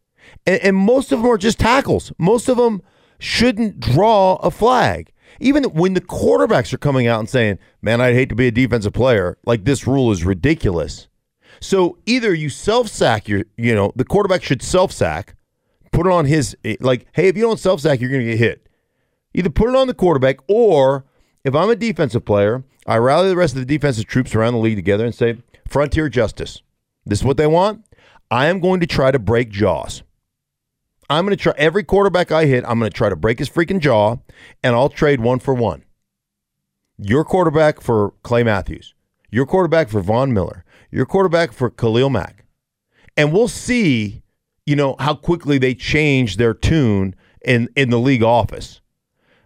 And, 0.46 0.60
and 0.62 0.76
most 0.76 1.12
of 1.12 1.20
them 1.20 1.30
are 1.30 1.38
just 1.38 1.58
tackles. 1.58 2.12
Most 2.18 2.48
of 2.48 2.56
them 2.56 2.82
shouldn't 3.18 3.80
draw 3.80 4.36
a 4.36 4.50
flag. 4.50 5.12
Even 5.40 5.64
when 5.64 5.94
the 5.94 6.00
quarterbacks 6.00 6.72
are 6.72 6.78
coming 6.78 7.06
out 7.06 7.20
and 7.20 7.28
saying, 7.28 7.58
"Man, 7.80 8.00
I'd 8.00 8.14
hate 8.14 8.28
to 8.28 8.34
be 8.34 8.48
a 8.48 8.52
defensive 8.52 8.92
player. 8.92 9.38
Like 9.44 9.64
this 9.64 9.86
rule 9.86 10.10
is 10.10 10.24
ridiculous." 10.24 11.08
So 11.60 11.98
either 12.06 12.34
you 12.34 12.50
self 12.50 12.88
sack 12.88 13.28
your, 13.28 13.44
you 13.56 13.74
know, 13.74 13.92
the 13.94 14.04
quarterback 14.04 14.42
should 14.42 14.62
self 14.62 14.90
sack, 14.93 15.36
put 15.93 16.06
it 16.06 16.12
on 16.12 16.24
his, 16.24 16.56
eh, 16.64 16.76
like, 16.81 17.06
hey, 17.12 17.28
if 17.28 17.36
you 17.36 17.43
don't 17.43 17.60
self 17.60 17.81
sack, 17.81 18.00
you're 18.00 18.10
going 18.10 18.24
to 18.24 18.31
get 18.31 18.38
hit. 18.38 18.69
Either 19.34 19.48
put 19.48 19.69
it 19.69 19.76
on 19.76 19.86
the 19.86 19.94
quarterback, 19.94 20.38
or 20.48 21.05
if 21.44 21.55
I'm 21.55 21.70
a 21.70 21.76
defensive 21.76 22.24
player, 22.24 22.64
I 22.86 22.96
rally 22.96 23.28
the 23.28 23.36
rest 23.36 23.55
of 23.55 23.60
the 23.60 23.67
defensive 23.67 24.06
troops 24.06 24.34
around 24.34 24.55
the 24.55 24.58
league 24.58 24.76
together 24.76 25.05
and 25.05 25.14
say, 25.14 25.38
frontier 25.69 26.08
justice. 26.08 26.62
This 27.06 27.20
is 27.20 27.24
what 27.24 27.36
they 27.36 27.46
want. 27.46 27.84
I 28.31 28.46
am 28.46 28.60
going 28.60 28.81
to 28.81 28.86
try 28.86 29.10
to 29.10 29.19
break 29.19 29.50
jaws. 29.50 30.02
I'm 31.12 31.26
going 31.26 31.36
to 31.36 31.42
try 31.42 31.52
every 31.58 31.84
quarterback 31.84 32.32
I 32.32 32.46
hit, 32.46 32.64
I'm 32.66 32.78
going 32.78 32.90
to 32.90 32.96
try 32.96 33.10
to 33.10 33.16
break 33.16 33.38
his 33.38 33.50
freaking 33.50 33.81
jaw, 33.81 34.16
and 34.62 34.74
I'll 34.74 34.88
trade 34.88 35.20
one 35.20 35.40
for 35.40 35.52
one. 35.52 35.84
Your 36.96 37.22
quarterback 37.22 37.82
for 37.82 38.14
Clay 38.22 38.42
Matthews, 38.42 38.94
your 39.31 39.44
quarterback 39.44 39.90
for 39.90 40.00
Von 40.00 40.32
Miller, 40.32 40.64
your 40.90 41.04
quarterback 41.04 41.52
for 41.52 41.69
Khalil 41.69 42.08
Mack. 42.08 42.46
And 43.14 43.31
we'll 43.31 43.48
see, 43.48 44.22
you 44.64 44.74
know, 44.74 44.96
how 45.00 45.14
quickly 45.14 45.58
they 45.58 45.74
change 45.74 46.38
their 46.38 46.54
tune 46.54 47.14
in 47.44 47.69
in 47.76 47.90
the 47.90 47.98
league 47.98 48.22
office. 48.22 48.81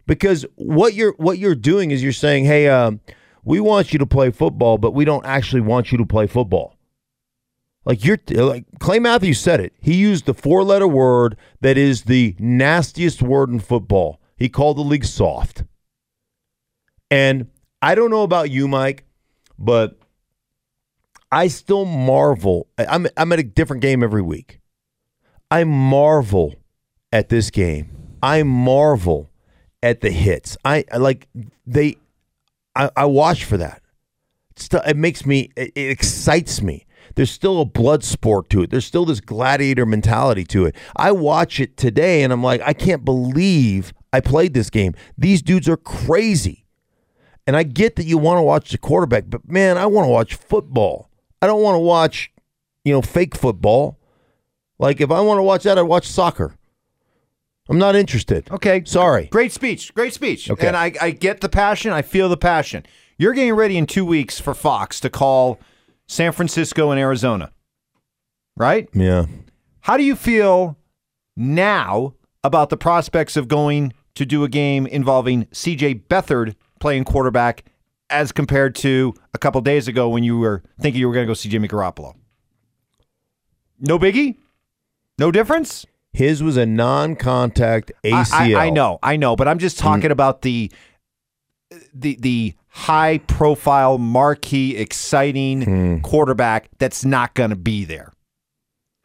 Because 0.07 0.47
what 0.55 0.95
you're 0.95 1.15
what 1.17 1.39
you're 1.39 1.57
doing 1.57 1.91
is 1.91 2.01
you're 2.01 2.13
saying, 2.13 2.45
"Hey, 2.45 2.69
um, 2.69 3.01
we 3.43 3.59
want 3.59 3.93
you 3.93 3.99
to 3.99 4.07
play 4.07 4.31
football, 4.31 4.79
but 4.79 4.93
we 4.93 5.05
don't 5.05 5.27
actually 5.27 5.63
want 5.63 5.91
you 5.91 5.99
to 5.99 6.07
play 6.07 6.29
football." 6.29 6.76
Like 7.87 8.05
you're 8.05 8.19
like 8.29 8.65
Clay 8.81 8.99
Matthews 8.99 9.39
said 9.39 9.61
it. 9.61 9.73
He 9.81 9.95
used 9.95 10.27
the 10.27 10.35
four-letter 10.35 10.89
word 10.89 11.37
that 11.61 11.79
is 11.79 12.03
the 12.03 12.35
nastiest 12.39 13.23
word 13.23 13.49
in 13.49 13.61
football. 13.61 14.21
He 14.37 14.49
called 14.49 14.77
the 14.77 14.83
league 14.83 15.05
soft. 15.05 15.63
And 17.11 17.47
I 17.81 17.95
don't 17.95 18.11
know 18.11 18.25
about 18.25 18.51
you, 18.51 18.67
Mike, 18.67 19.05
but 19.57 19.97
I 21.31 21.47
still 21.47 21.85
marvel. 21.85 22.67
I'm 22.77 23.07
I'm 23.17 23.33
at 23.33 23.39
a 23.39 23.45
different 23.45 23.83
game 23.83 24.03
every 24.03 24.23
week. 24.23 24.61
I 25.51 25.63
marvel 25.65 26.57
at 27.13 27.29
this 27.29 27.51
game. 27.51 27.91
I 28.23 28.43
marvel 28.43 29.31
at 29.83 30.01
the 30.01 30.11
hits. 30.11 30.57
I, 30.65 30.85
I 30.93 30.97
like 30.97 31.29
they. 31.67 31.97
I, 32.75 32.91
I 32.97 33.05
watch 33.05 33.45
for 33.45 33.57
that. 33.59 33.83
It 34.87 34.97
makes 34.97 35.25
me. 35.25 35.51
It, 35.57 35.73
it 35.77 35.91
excites 35.91 36.63
me. 36.63 36.86
There's 37.17 37.31
still 37.31 37.61
a 37.63 37.65
blood 37.65 38.05
sport 38.05 38.51
to 38.51 38.63
it. 38.63 38.71
There's 38.71 38.85
still 38.85 39.07
this 39.07 39.21
gladiator 39.21 39.87
mentality 39.87 40.45
to 40.45 40.67
it. 40.67 40.77
I 40.95 41.13
watch 41.13 41.59
it 41.59 41.77
today 41.77 42.23
and 42.23 42.33
I'm 42.33 42.43
like, 42.43 42.61
I 42.61 42.75
can't 42.75 43.05
believe 43.05 43.93
I 44.13 44.21
played 44.21 44.55
this 44.55 44.71
game. 44.71 44.95
These 45.19 45.43
dudes 45.43 45.69
are 45.69 45.79
crazy. 45.79 46.67
And 47.47 47.57
I 47.57 47.63
get 47.63 47.97
that 47.97 48.05
you 48.05 48.19
want 48.19 48.39
to 48.39 48.43
watch 48.43 48.71
the 48.71 48.79
quarterback, 48.79 49.25
but 49.29 49.49
man, 49.51 49.79
I 49.79 49.87
want 49.87 50.07
to 50.07 50.11
watch 50.11 50.35
football. 50.35 51.11
I 51.41 51.47
don't 51.47 51.63
want 51.63 51.77
to 51.77 51.81
watch, 51.81 52.33
you 52.85 52.93
know, 52.93 53.03
fake 53.03 53.35
football. 53.35 53.99
Like 54.79 55.01
if 55.01 55.11
I 55.11 55.21
want 55.21 55.39
to 55.39 55.43
watch 55.43 55.63
that, 55.63 55.79
I'd 55.79 55.83
watch 55.83 56.07
soccer. 56.07 56.55
I'm 57.69 57.79
not 57.79 57.97
interested. 57.97 58.51
Okay. 58.51 58.83
Sorry. 58.85 59.27
Great 59.27 59.53
speech. 59.53 59.95
Great 59.95 60.13
speech. 60.13 60.51
Okay. 60.51 60.67
And 60.67 60.77
I, 60.77 60.93
I 61.01 61.11
get 61.13 61.41
the 61.41 61.49
passion. 61.49 61.93
I 61.93 62.03
feel 62.03 62.29
the 62.29 62.37
passion. 62.37 62.85
You're 63.17 63.33
getting 63.33 63.55
ready 63.55 63.79
in 63.79 63.87
two 63.87 64.05
weeks 64.05 64.39
for 64.39 64.53
Fox 64.53 65.01
to 65.01 65.09
call 65.09 65.59
San 66.07 66.33
Francisco 66.33 66.91
and 66.91 67.01
Arizona, 67.01 67.51
right? 68.57 68.89
Yeah. 68.93 69.27
How 69.81 69.97
do 69.97 70.05
you 70.05 70.17
feel 70.17 70.77
now 71.37 72.15
about 72.43 72.71
the 72.71 72.77
prospects 72.77 73.37
of 73.37 73.49
going 73.49 73.93
to 74.15 74.25
do 74.25 74.45
a 74.45 74.49
game 74.49 74.87
involving 74.87 75.47
CJ 75.47 76.07
Beathard 76.09 76.55
playing 76.81 77.05
quarterback 77.05 77.65
as 78.11 78.33
compared 78.33 78.75
to 78.77 79.15
a 79.35 79.39
couple 79.39 79.61
days 79.61 79.89
ago 79.89 80.09
when 80.09 80.23
you 80.23 80.39
were 80.39 80.63
thinking 80.81 81.01
you 81.01 81.09
were 81.09 81.15
going 81.15 81.27
to 81.27 81.31
go 81.31 81.35
see 81.35 81.49
Jimmy 81.49 81.69
Garoppolo? 81.69 82.15
No 83.79 83.99
biggie? 83.99 84.37
No 85.19 85.31
difference? 85.31 85.87
His 86.13 86.43
was 86.43 86.57
a 86.57 86.65
non-contact 86.65 87.93
I- 88.05 88.09
ACL. 88.09 88.57
I, 88.57 88.67
I 88.67 88.71
know, 88.71 88.99
I 89.03 89.17
know, 89.17 89.37
but 89.37 89.49
I'm 89.49 89.59
just 89.59 89.79
talking 89.79 90.09
mm. 90.09 90.13
about 90.13 90.43
the 90.43 90.73
the 91.93 92.17
the 92.21 92.55
high 92.77 93.17
profile, 93.27 93.97
marquee, 93.97 94.77
exciting 94.77 95.63
hmm. 95.63 95.99
quarterback 96.01 96.69
that's 96.79 97.07
not 97.07 97.33
going 97.33 97.49
to 97.49 97.57
be 97.57 97.87
there. 97.87 98.13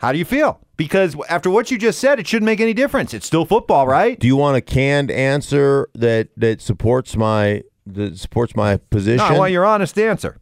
How 0.01 0.11
do 0.11 0.17
you 0.17 0.25
feel? 0.25 0.59
Because 0.75 1.15
after 1.29 1.49
what 1.49 1.71
you 1.71 1.77
just 1.77 1.99
said, 1.99 2.19
it 2.19 2.27
shouldn't 2.27 2.47
make 2.47 2.59
any 2.59 2.73
difference. 2.73 3.13
It's 3.13 3.25
still 3.25 3.45
football, 3.45 3.87
right? 3.87 4.19
Do 4.19 4.27
you 4.27 4.35
want 4.35 4.57
a 4.57 4.61
canned 4.61 5.09
answer 5.09 5.87
that 5.95 6.29
that 6.35 6.59
supports 6.59 7.15
my 7.15 7.63
that 7.85 8.17
supports 8.17 8.55
my 8.57 8.75
position? 8.77 9.25
No, 9.25 9.35
I 9.35 9.37
want 9.37 9.51
your 9.53 9.65
honest 9.65 9.97
answer. 9.97 10.37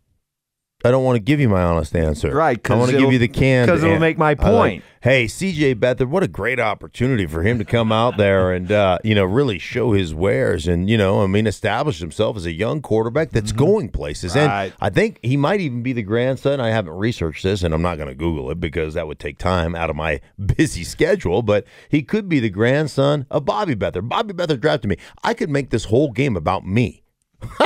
I 0.86 0.92
don't 0.92 1.04
want 1.04 1.18
to 1.18 1.20
give 1.20 1.42
you 1.42 1.50
my 1.50 1.62
honest 1.62 1.94
answer. 1.94 2.34
Right, 2.34 2.58
I 2.72 2.76
want 2.76 2.92
to 2.92 2.98
give 2.98 3.12
you 3.12 3.20
the 3.20 3.28
can 3.28 3.68
canned 3.68 3.70
'cause 3.70 3.84
it'll 3.84 3.96
an- 3.96 4.02
make 4.02 4.18
my 4.18 4.30
I 4.30 4.50
like- 4.50 4.72
point. 4.72 4.84
hey, 5.02 5.26
CJ 5.28 5.76
Beathard, 5.76 6.08
what 6.08 6.24
a 6.24 6.28
great 6.30 6.58
opportunity 6.60 7.26
for 7.26 7.44
him 7.44 7.60
to 7.60 7.66
come 7.66 7.92
out 7.92 8.16
there 8.16 8.54
and 8.54 8.72
uh, 8.72 8.98
you 9.04 9.14
know 9.14 9.26
really 9.26 9.60
show 9.60 9.92
his 9.92 10.14
wares 10.16 10.68
and 10.70 10.90
you 10.90 10.98
know 10.98 11.22
I 11.22 11.28
mean 11.28 11.48
establish 11.48 12.00
himself 12.00 12.38
as 12.38 12.46
a 12.46 12.54
young 12.54 12.82
quarterback 12.82 13.32
that's 13.32 13.52
going 13.52 13.90
places. 13.90 14.36
Mm-hmm. 14.36 14.48
Right. 14.48 14.64
And 14.66 14.74
I 14.80 14.90
think 14.90 15.20
he 15.22 15.36
might 15.36 15.60
even 15.60 15.84
be 15.84 15.92
the 15.92 16.02
grandson. 16.02 16.62
I 16.62 16.70
haven't 16.70 16.94
researched 16.94 17.44
this, 17.44 17.62
and 17.62 17.74
I'm 17.74 17.82
not 17.82 17.98
going 17.98 18.08
to 18.10 18.16
Google 18.16 18.50
it 18.52 18.62
because 18.62 18.94
that 18.94 19.06
would 19.06 19.20
take 19.20 19.38
time 19.38 19.76
out 19.76 19.90
of 19.90 19.98
my 19.98 20.22
busy 20.58 20.86
schedule. 20.86 21.42
But 21.42 21.66
he 21.90 22.04
could 22.04 22.30
be 22.30 22.40
the 22.40 22.50
grandson 22.50 23.26
of 23.30 23.44
Bobby 23.44 23.76
Beathard. 23.76 24.08
Bobby 24.08 24.34
Beathard 24.34 24.62
drafted 24.62 24.90
me. 24.90 24.96
I 25.26 25.34
could 25.34 25.50
make 25.50 25.72
this 25.72 25.84
whole 25.86 26.12
game 26.14 26.38
about 26.38 26.66
me. 26.66 27.04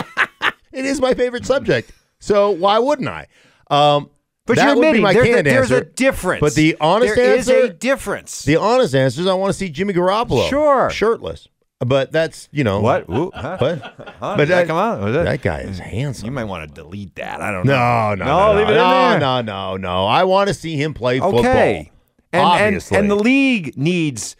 it 0.71 0.85
is 0.85 0.99
my 0.99 1.13
favorite 1.13 1.45
subject. 1.45 1.91
So 2.23 2.51
why 2.51 2.79
wouldn't 2.79 3.09
I? 3.09 3.27
Um, 3.69 4.09
But 4.45 4.55
that 4.55 4.65
you're 4.67 4.75
would 4.75 4.81
be 4.81 4.87
admitting 4.87 5.03
my 5.03 5.13
there's, 5.13 5.27
a, 5.27 5.33
canned 5.33 5.45
there's 5.47 5.71
a 5.71 5.75
answer. 5.75 5.89
difference. 5.95 6.39
But 6.41 6.55
the 6.55 6.77
honest 6.79 7.15
There 7.15 7.35
is 7.35 7.49
answer, 7.49 7.65
a 7.65 7.69
difference. 7.69 8.43
the 8.43 8.55
honest 8.55 8.95
answer 8.95 9.21
is 9.21 9.27
I 9.27 9.33
want 9.33 9.51
to 9.51 9.57
see 9.57 9.69
Jimmy 9.69 9.93
Garoppolo. 9.93 10.49
Sure. 10.49 10.89
shirtless. 10.89 11.47
But 11.79 12.13
that's 12.13 12.47
you 12.53 12.63
know 12.63 12.79
what? 12.79 13.09
Ooh, 13.09 13.29
huh? 13.35 13.57
What? 13.59 13.81
Huh? 13.81 13.91
But 14.21 14.37
Did 14.37 14.47
that 14.49 14.55
that, 14.55 14.67
come 14.67 14.77
out? 14.77 15.01
Was 15.01 15.13
that- 15.15 15.23
that 15.25 15.41
guy 15.41 15.59
is 15.61 15.79
handsome. 15.79 16.25
You 16.27 16.31
might 16.31 16.45
want 16.45 16.69
to 16.69 16.73
delete 16.81 17.15
that. 17.15 17.41
I 17.41 17.51
don't 17.51 17.65
know. 17.65 17.73
No, 17.73 18.15
no, 18.15 18.25
No, 18.25 18.53
no, 18.53 18.57
leave 18.59 18.67
no, 18.67 18.73
it 18.73 18.75
in 18.75 18.77
no, 18.77 19.09
there. 19.09 19.19
no, 19.19 19.41
no, 19.41 19.77
no. 19.77 20.05
I 20.05 20.23
want 20.23 20.47
to 20.47 20.53
see 20.53 20.77
him 20.81 20.93
play 20.93 21.19
football. 21.19 21.39
Okay. 21.41 21.91
And, 22.31 22.41
and, 22.41 22.45
obviously. 22.45 22.97
and 22.97 23.11
the 23.11 23.15
league 23.17 23.75
needs 23.77 24.37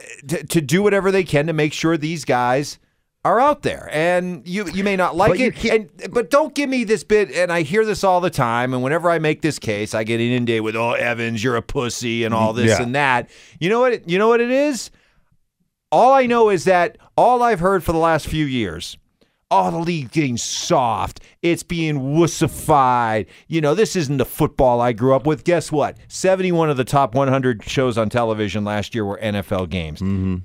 uh, 0.00 0.04
to, 0.28 0.44
to 0.44 0.60
do 0.60 0.82
whatever 0.82 1.12
they 1.12 1.22
can 1.22 1.46
to 1.46 1.52
make 1.52 1.72
sure 1.72 1.96
these 1.96 2.24
guys 2.24 2.78
are 3.24 3.38
out 3.38 3.62
there. 3.62 3.88
And 3.92 4.46
you 4.46 4.68
you 4.72 4.82
may 4.84 4.96
not 4.96 5.16
like 5.16 5.30
But 5.30 5.40
it. 5.40 5.64
And, 5.64 6.12
but 6.12 6.30
don't 6.30 6.54
give 6.54 6.68
me 6.68 6.84
this 6.84 7.04
bit. 7.04 7.30
And 7.30 7.52
I 7.52 7.62
hear 7.62 7.84
this 7.84 8.02
all 8.04 8.20
the 8.20 8.30
time. 8.30 8.74
And 8.74 8.82
whenever 8.82 9.10
I 9.10 9.18
make 9.18 9.42
this 9.42 9.58
case, 9.58 9.94
I 9.94 10.04
get 10.04 10.20
inundated 10.20 10.62
with, 10.62 10.74
"Oh, 10.76 10.92
Evans, 10.92 11.42
you're 11.42 11.56
a 11.56 11.62
pussy," 11.62 12.24
and 12.24 12.34
all 12.34 12.52
this 12.52 12.70
Yeah. 12.78 12.82
and 12.82 12.94
that. 12.94 13.30
You 13.60 13.68
know 13.68 13.80
what? 13.80 13.92
It, 13.92 14.08
you 14.08 14.18
know 14.18 14.28
what 14.28 14.40
it 14.40 14.50
is. 14.50 14.90
All 15.90 16.12
I 16.12 16.26
know 16.26 16.48
is 16.48 16.64
that 16.64 16.96
all 17.16 17.42
I've 17.42 17.60
heard 17.60 17.84
for 17.84 17.92
the 17.92 17.98
last 17.98 18.26
few 18.26 18.44
years. 18.46 18.96
Oh, 19.54 19.70
the 19.70 19.76
league 19.78 20.10
getting 20.12 20.38
soft. 20.38 21.20
It's 21.42 21.62
being 21.62 22.00
wussified. 22.16 23.26
You 23.48 23.60
know, 23.60 23.74
this 23.74 23.94
isn't 23.96 24.16
the 24.16 24.24
football 24.24 24.80
I 24.80 24.92
grew 24.94 25.14
up 25.14 25.26
with. 25.26 25.44
Guess 25.44 25.70
what? 25.70 25.98
71 26.08 26.70
of 26.70 26.78
the 26.78 26.84
top 26.84 27.14
100 27.14 27.62
shows 27.62 27.98
on 27.98 28.08
television 28.08 28.64
last 28.64 28.94
year 28.94 29.04
were 29.04 29.18
NFL 29.22 29.68
games. 29.68 30.00
Mm-hmm. 30.00 30.36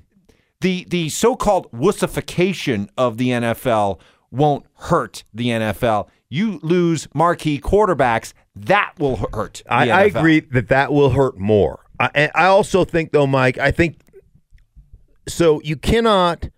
The 0.60 0.86
the 0.88 1.08
so-called 1.08 1.70
wussification 1.72 2.88
of 2.96 3.16
the 3.16 3.28
NFL 3.30 4.00
won't 4.30 4.66
hurt 4.74 5.24
the 5.32 5.48
NFL. 5.48 6.08
You 6.28 6.58
lose 6.62 7.08
marquee 7.14 7.60
quarterbacks, 7.60 8.32
that 8.54 8.94
will 8.98 9.28
hurt. 9.32 9.62
I, 9.68 9.88
I 9.90 10.02
agree 10.04 10.40
that 10.40 10.68
that 10.68 10.92
will 10.92 11.10
hurt 11.10 11.38
more. 11.38 11.84
I, 12.00 12.30
I 12.34 12.46
also 12.46 12.84
think, 12.84 13.12
though, 13.12 13.26
Mike, 13.26 13.58
I 13.58 13.70
think 13.70 14.00
so. 15.26 15.60
You 15.62 15.76
cannot 15.76 16.48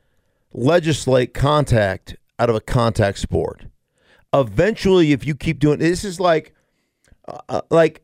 legislate 0.52 1.34
contact 1.34 2.16
out 2.38 2.50
of 2.50 2.56
a 2.56 2.60
contact 2.60 3.18
sport. 3.18 3.66
Eventually, 4.32 5.12
if 5.12 5.26
you 5.26 5.34
keep 5.34 5.58
doing 5.58 5.78
this, 5.78 6.04
is 6.04 6.20
like, 6.20 6.54
uh, 7.48 7.62
like 7.70 8.02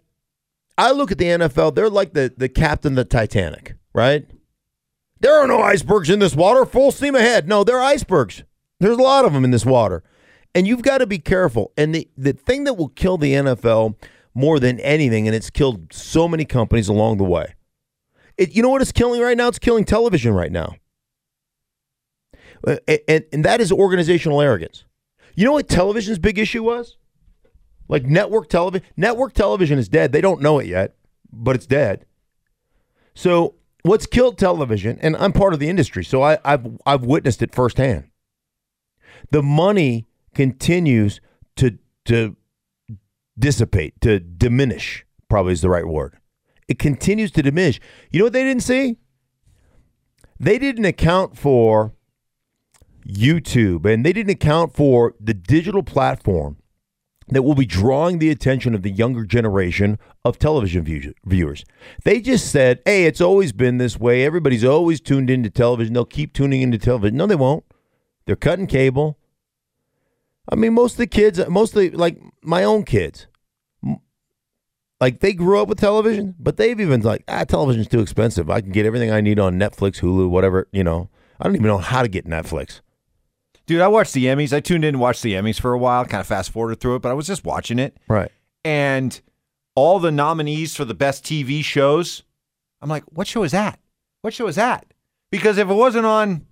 I 0.79 0.93
look 0.93 1.13
at 1.13 1.19
the 1.19 1.25
NFL. 1.25 1.75
They're 1.75 1.91
like 1.91 2.13
the 2.15 2.33
the 2.37 2.49
captain 2.49 2.93
of 2.93 2.97
the 2.97 3.05
Titanic, 3.05 3.75
right? 3.93 4.27
There 5.27 5.43
are 5.43 5.49
no 5.49 5.61
icebergs 5.61 6.09
in 6.09 6.21
this 6.21 6.37
water. 6.37 6.65
Full 6.65 6.93
steam 6.93 7.17
ahead. 7.17 7.49
No, 7.49 7.65
there 7.65 7.79
are 7.79 7.83
icebergs. 7.83 8.45
There's 8.79 8.97
a 8.97 9.03
lot 9.03 9.25
of 9.25 9.33
them 9.33 9.43
in 9.43 9.51
this 9.51 9.67
water. 9.67 10.05
And 10.55 10.69
you've 10.69 10.83
got 10.83 10.99
to 10.99 11.07
be 11.07 11.19
careful. 11.19 11.73
And 11.77 11.93
the, 11.93 12.09
the 12.17 12.33
thing 12.33 12.63
that 12.63 12.75
will 12.75 12.91
kill 12.91 13.19
the 13.19 13.33
NFL 13.33 13.97
more 14.35 14.61
than 14.61 14.79
anything, 14.79 15.27
and 15.27 15.35
it's 15.35 15.51
killed 15.51 15.93
so 15.93 16.29
many 16.29 16.45
companies 16.45 16.87
along 16.87 17.17
the 17.17 17.25
way. 17.25 17.57
It, 18.39 18.55
you 18.55 18.63
know 18.63 18.69
what 18.69 18.83
it's 18.83 18.93
killing 18.93 19.21
right 19.21 19.37
now? 19.37 19.49
It's 19.49 19.59
killing 19.59 19.85
television 19.85 20.33
right 20.33 20.53
now. 20.53 20.77
Uh, 22.65 22.77
And, 23.09 23.25
and 23.33 23.45
that 23.45 23.61
is 23.61 23.73
organizational 23.73 24.41
arrogance. 24.41 24.85
You 25.35 25.45
know 25.45 25.55
what 25.55 25.69
television's 25.69 26.21
big 26.21 26.39
issue 26.39 26.63
was? 26.63 26.99
Like 27.89 28.05
network 28.05 28.49
television. 28.49 28.87
Network 28.97 29.33
television 29.33 29.77
is 29.77 29.89
dead. 29.89 30.13
They 30.13 30.21
don't 30.21 30.41
know 30.41 30.61
it 30.61 30.69
yet, 30.69 30.95
but 31.33 31.57
it's 31.57 31.67
dead. 31.67 32.07
So 33.17 33.57
what's 33.87 34.07
killed 34.07 34.39
television, 34.39 34.99
and 35.01 35.17
I'm 35.17 35.33
part 35.33 35.53
of 35.53 35.61
the 35.61 35.69
industry, 35.69 36.05
so 36.05 36.23
I, 36.23 36.39
I've 36.45 36.67
I've 36.85 37.05
witnessed 37.05 37.43
it 37.43 37.55
firsthand. 37.55 38.11
The 39.31 39.43
money 39.43 40.07
continues 40.35 41.21
to 41.57 41.79
to 42.07 42.37
dissipate, 43.39 44.01
to 44.01 44.21
diminish. 44.21 45.05
Probably 45.29 45.53
is 45.53 45.61
the 45.61 45.71
right 45.71 45.87
word. 45.87 46.19
It 46.69 46.79
continues 46.79 47.31
to 47.33 47.43
diminish. 47.43 47.81
You 48.11 48.21
know 48.21 48.27
what 48.27 48.33
they 48.33 48.45
didn't 48.45 48.63
see? 48.63 48.97
They 50.39 50.59
didn't 50.59 50.85
account 50.85 51.39
for 51.39 51.95
YouTube, 53.07 53.87
and 53.87 54.05
they 54.05 54.13
didn't 54.13 54.31
account 54.31 54.75
for 54.75 55.15
the 55.21 55.35
digital 55.35 55.83
platform 55.83 56.59
that 57.29 57.43
will 57.43 57.55
be 57.55 57.67
drawing 57.67 58.19
the 58.19 58.31
attention 58.31 58.75
of 58.75 58.83
the 58.83 58.91
younger 58.91 59.25
generation 59.25 59.99
of 60.25 60.39
television 60.39 60.85
view- 60.85 61.15
viewers. 61.25 61.65
They 62.05 62.21
just 62.21 62.51
said, 62.51 62.81
hey, 62.85 63.05
it's 63.05 63.21
always 63.21 63.53
been 63.53 63.79
this 63.79 63.99
way. 63.99 64.25
Everybody's 64.25 64.65
always 64.65 65.01
tuned 65.01 65.31
into 65.31 65.51
television. 65.51 65.95
They'll 65.95 66.05
keep 66.05 66.33
tuning 66.33 66.63
into 66.63 66.79
television. 66.79 67.17
No, 67.17 67.27
they 67.27 67.35
won't. 67.35 67.65
They're 68.27 68.37
cutting 68.37 68.67
cable. 68.67 69.19
I 70.51 70.55
mean, 70.55 70.75
most 70.75 70.93
of 70.93 70.99
the 70.99 71.07
kids, 71.07 71.41
mostly 71.49 71.91
like 71.91 72.21
my 72.43 72.63
own 72.63 72.85
kids, 72.85 73.27
like 75.01 75.21
they 75.21 75.33
grew 75.33 75.61
up 75.61 75.69
with 75.69 75.79
television, 75.79 76.35
but 76.39 76.57
they've 76.57 76.79
even 76.79 77.01
like, 77.03 77.25
ah, 77.29 77.45
television's 77.45 77.89
too 77.89 78.01
expensive. 78.01 78.49
I 78.49 78.61
can 78.61 78.71
get 78.71 78.87
everything 78.87 79.11
I 79.11 79.21
need 79.21 79.39
on 79.39 79.59
Netflix, 79.59 80.01
Hulu, 80.01 80.31
whatever, 80.31 80.69
you 80.73 80.85
know. 80.85 81.11
I 81.41 81.45
don't 81.45 81.55
even 81.55 81.67
know 81.67 81.79
how 81.79 82.03
to 82.03 82.09
get 82.09 82.25
Netflix. 82.27 82.81
Dude, 83.67 83.81
I 83.81 83.89
watched 83.89 84.13
the 84.15 84.27
Emmys. 84.27 84.53
I 84.53 84.61
tuned 84.61 84.85
in 84.85 84.95
and 84.95 85.01
watched 85.01 85.23
the 85.23 85.33
Emmys 85.35 85.61
for 85.61 85.73
a 85.73 85.79
while, 85.79 86.05
kind 86.05 86.21
of 86.21 86.27
fast 86.27 86.51
forwarded 86.53 86.81
through 86.81 86.97
it, 86.97 87.03
but 87.03 87.11
I 87.11 87.15
was 87.15 87.27
just 87.27 87.45
watching 87.45 87.79
it. 87.79 87.97
Right. 88.09 88.31
And 88.65 89.21
all 89.75 89.99
the 89.99 90.13
nominees 90.13 90.77
for 90.77 90.85
the 90.85 90.95
best 90.95 91.25
TV 91.25 91.63
shows, 91.65 92.23
I'm 92.81 92.89
like, 92.89 93.05
what 93.13 93.27
show 93.27 93.43
is 93.43 93.53
that? 93.53 93.79
What 94.23 94.33
show 94.35 94.47
is 94.47 94.57
that? 94.57 94.87
Because 95.31 95.59
if 95.59 95.69
it 95.69 95.75
wasn't 95.75 96.07
on 96.07 96.47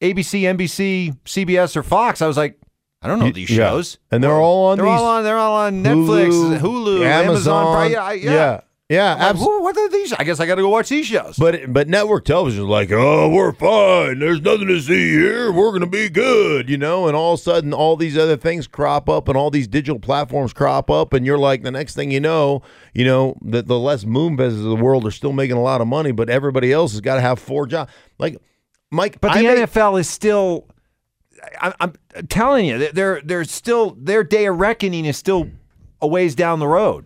ABC, 0.00 0.42
NBC, 0.42 1.16
CBS, 1.24 1.76
or 1.76 1.82
Fox, 1.82 2.22
I 2.22 2.26
was 2.26 2.36
like, 2.36 2.58
I 3.02 3.08
don't 3.08 3.18
know 3.18 3.30
these 3.32 3.50
Yeah. 3.50 3.70
shows. 3.70 3.98
And 4.10 4.22
they're 4.24 4.32
all 4.32 4.66
on 4.66 4.78
They're 4.78 4.86
these 4.86 4.92
all 5.00 5.04
on. 5.06 5.24
They're 5.24 5.36
all 5.38 5.56
on 5.56 5.82
Netflix, 5.84 6.58
Hulu, 6.58 7.04
Amazon. 7.04 7.74
Prime. 7.74 7.92
Yeah, 7.92 8.12
yeah. 8.12 8.30
yeah, 8.32 8.60
yeah, 8.94 9.14
I'm 9.14 9.20
abs- 9.36 9.40
"Who- 9.40 9.62
what 9.62 9.76
are 9.76 9.88
these? 9.88 10.12
I 10.12 10.24
guess 10.24 10.40
I 10.40 10.46
got 10.46 10.54
to 10.54 10.62
go 10.62 10.68
watch 10.68 10.88
these 10.88 11.06
shows. 11.06 11.36
But 11.38 11.72
but 11.72 11.88
network 11.88 12.24
television 12.24 12.64
is 12.64 12.68
like, 12.68 12.90
oh, 12.92 13.28
we're 13.28 13.52
fine. 13.52 14.18
There's 14.20 14.40
nothing 14.40 14.68
to 14.68 14.80
see 14.80 15.10
here. 15.12 15.52
We're 15.52 15.72
gonna 15.72 15.86
be 15.86 16.08
good, 16.08 16.68
you 16.70 16.78
know. 16.78 17.06
And 17.08 17.16
all 17.16 17.34
of 17.34 17.40
a 17.40 17.42
sudden, 17.42 17.72
all 17.72 17.96
these 17.96 18.16
other 18.16 18.36
things 18.36 18.66
crop 18.66 19.08
up, 19.08 19.28
and 19.28 19.36
all 19.36 19.50
these 19.50 19.66
digital 19.68 19.98
platforms 19.98 20.52
crop 20.52 20.90
up, 20.90 21.12
and 21.12 21.26
you're 21.26 21.38
like, 21.38 21.62
the 21.62 21.70
next 21.70 21.94
thing 21.94 22.10
you 22.10 22.20
know, 22.20 22.62
you 22.94 23.04
know, 23.04 23.36
the 23.42 23.62
the 23.62 23.78
Les 23.78 24.04
Moonves 24.04 24.46
of 24.56 24.62
the 24.62 24.76
world 24.76 25.06
are 25.06 25.10
still 25.10 25.32
making 25.32 25.56
a 25.56 25.62
lot 25.62 25.80
of 25.80 25.86
money, 25.86 26.12
but 26.12 26.30
everybody 26.30 26.72
else 26.72 26.92
has 26.92 27.00
got 27.00 27.16
to 27.16 27.20
have 27.20 27.38
four 27.38 27.66
jobs. 27.66 27.90
Like 28.18 28.38
Mike, 28.90 29.20
But 29.20 29.32
I 29.32 29.42
the 29.42 29.48
may- 29.48 29.54
NFL 29.66 29.98
is 30.00 30.08
still. 30.08 30.66
I, 31.60 31.74
I'm 31.80 31.92
telling 32.28 32.64
you, 32.66 32.90
they're 32.92 33.20
they're 33.22 33.44
still 33.44 33.96
their 34.00 34.24
day 34.24 34.46
of 34.46 34.58
reckoning 34.58 35.04
is 35.04 35.16
still 35.16 35.50
a 36.00 36.06
ways 36.06 36.34
down 36.34 36.58
the 36.58 36.68
road. 36.68 37.04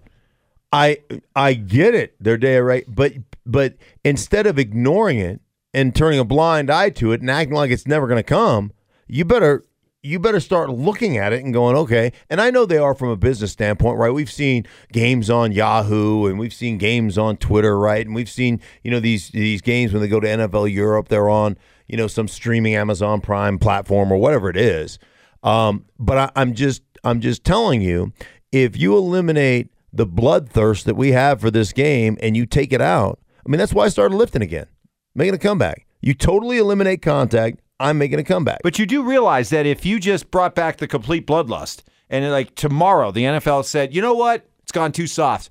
I 0.73 0.99
I 1.35 1.55
get 1.55 1.95
it. 1.95 2.15
Their 2.23 2.37
day 2.37 2.59
right, 2.59 2.85
but 2.89 3.13
but 3.47 3.75
instead 4.05 4.47
of 4.47 4.59
ignoring 4.59 5.19
it 5.19 5.41
and 5.73 5.95
turning 5.95 6.19
a 6.19 6.25
blind 6.25 6.71
eye 6.71 6.91
to 6.91 7.13
it 7.13 7.21
and 7.21 7.31
acting 7.31 7.55
like 7.55 7.71
it's 7.71 7.87
never 7.87 8.07
going 8.07 8.19
to 8.19 8.23
come, 8.23 8.73
you 9.07 9.25
better 9.25 9.65
you 10.03 10.19
better 10.19 10.41
start 10.41 10.71
looking 10.71 11.17
at 11.17 11.33
it 11.33 11.45
and 11.45 11.53
going, 11.53 11.77
okay. 11.77 12.13
And 12.31 12.41
I 12.41 12.51
know 12.51 12.65
they 12.65 12.79
are 12.79 12.95
from 12.95 13.09
a 13.09 13.17
business 13.17 13.51
standpoint, 13.53 13.99
right? 13.99 14.11
We've 14.11 14.31
seen 14.31 14.65
games 14.93 15.29
on 15.29 15.53
Yahoo 15.53 16.27
and 16.27 16.39
we've 16.39 16.55
seen 16.55 16.79
games 16.79 17.19
on 17.19 17.37
Twitter, 17.37 17.79
right? 17.79 18.07
And 18.07 18.15
we've 18.15 18.31
seen 18.31 18.61
you 18.83 18.91
know 18.91 19.01
these 19.01 19.31
these 19.31 19.61
games 19.61 19.93
when 19.93 20.03
they 20.03 20.09
go 20.09 20.21
to 20.21 20.27
NFL 20.27 20.73
Europe, 20.73 21.09
they're 21.09 21.31
on 21.31 21.57
you 21.87 21.97
know 21.97 22.07
some 22.07 22.29
streaming 22.29 22.75
Amazon 22.75 23.21
Prime 23.21 23.59
platform 23.59 24.13
or 24.13 24.19
whatever 24.19 24.51
it 24.51 24.57
is. 24.57 24.99
Um, 25.43 25.87
but 25.99 26.19
I, 26.19 26.31
I'm 26.37 26.55
just 26.55 26.83
I'm 27.05 27.21
just 27.21 27.45
telling 27.45 27.81
you, 27.81 28.13
if 28.53 28.77
you 28.77 28.97
eliminate 28.97 29.71
the 29.93 30.07
bloodthirst 30.07 30.85
that 30.85 30.97
we 30.97 31.13
have 31.13 31.41
for 31.41 31.51
this 31.51 31.73
game 31.73 32.19
and 32.21 32.37
you 32.37 32.47
take 32.47 32.73
it 32.73 32.81
out, 32.81 33.19
I 33.47 33.51
mean 33.51 33.59
that's 33.59 33.73
why 33.73 33.85
I 33.85 33.89
started 33.89 34.17
lifting 34.17 34.43
again, 34.43 34.67
making 35.15 35.35
a 35.35 35.39
comeback. 35.39 35.87
You 36.01 36.15
totally 36.15 36.59
eliminate 36.59 37.03
contact. 37.03 37.61
I'm 37.81 37.99
making 37.99 38.19
a 38.19 38.25
comeback. 38.25 38.61
But 38.63 38.79
you 38.79 38.87
do 38.87 39.03
realize 39.03 39.51
that 39.51 39.67
if 39.67 39.87
you 39.87 40.01
just 40.01 40.31
brought 40.31 40.55
back 40.55 40.79
the 40.79 40.89
complete 40.89 41.27
bloodlust 41.27 41.83
and 42.11 42.31
like 42.31 42.55
tomorrow 42.55 43.11
the 43.11 43.25
NFL 43.25 43.65
said, 43.65 43.95
you 43.95 44.03
know 44.03 44.15
what, 44.15 44.49
it's 44.63 44.73
gone 44.73 44.93
too 44.93 45.07
soft. 45.07 45.51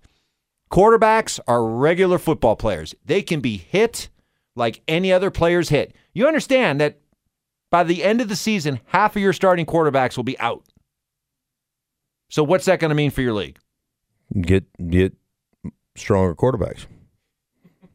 Quarterbacks 0.72 1.40
are 1.48 1.66
regular 1.66 2.18
football 2.18 2.56
players. 2.56 2.94
They 3.06 3.22
can 3.22 3.40
be 3.40 3.58
hit 3.58 4.10
like 4.56 4.82
any 4.88 5.14
other 5.14 5.32
player's 5.32 5.70
hit. 5.70 5.96
You 6.14 6.28
understand 6.28 6.82
that 6.82 7.00
by 7.70 7.84
the 7.84 8.04
end 8.04 8.22
of 8.22 8.30
the 8.30 8.36
season, 8.36 8.80
half 8.88 9.16
of 9.16 9.22
your 9.22 9.34
starting 9.34 9.66
quarterbacks 9.66 10.18
will 10.18 10.24
be 10.24 10.40
out. 10.40 10.64
So 12.30 12.44
what's 12.44 12.66
that 12.66 12.80
going 12.80 12.90
to 12.90 12.96
mean 12.96 13.12
for 13.12 13.22
your 13.22 13.34
league? 13.34 13.58
Get 14.40 14.66
get 14.90 15.14
stronger 15.96 16.36
quarterbacks. 16.36 16.86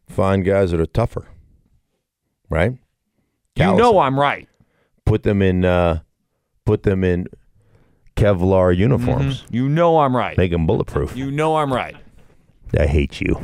Find 0.08 0.44
guys 0.44 0.70
that 0.72 0.80
are 0.80 0.86
tougher. 0.86 1.28
Right? 2.50 2.72
You 3.56 3.76
know. 3.76 3.98
I'm 3.98 4.18
right. 4.18 4.48
put 5.04 5.22
them 5.22 5.42
in 5.42 5.64
uh 5.64 6.00
put 6.64 6.82
them 6.82 7.04
in 7.04 7.26
Kevlar 8.16 8.76
uniforms. 8.76 9.44
You 9.50 9.68
know 9.68 10.00
I'm 10.00 10.16
right. 10.16 10.36
Make 10.36 10.50
them 10.50 10.66
bulletproof. 10.66 11.16
You 11.16 11.30
know 11.30 11.56
I'm 11.56 11.72
right. 11.72 11.96
I 12.78 12.86
hate 12.86 13.20
you. 13.20 13.40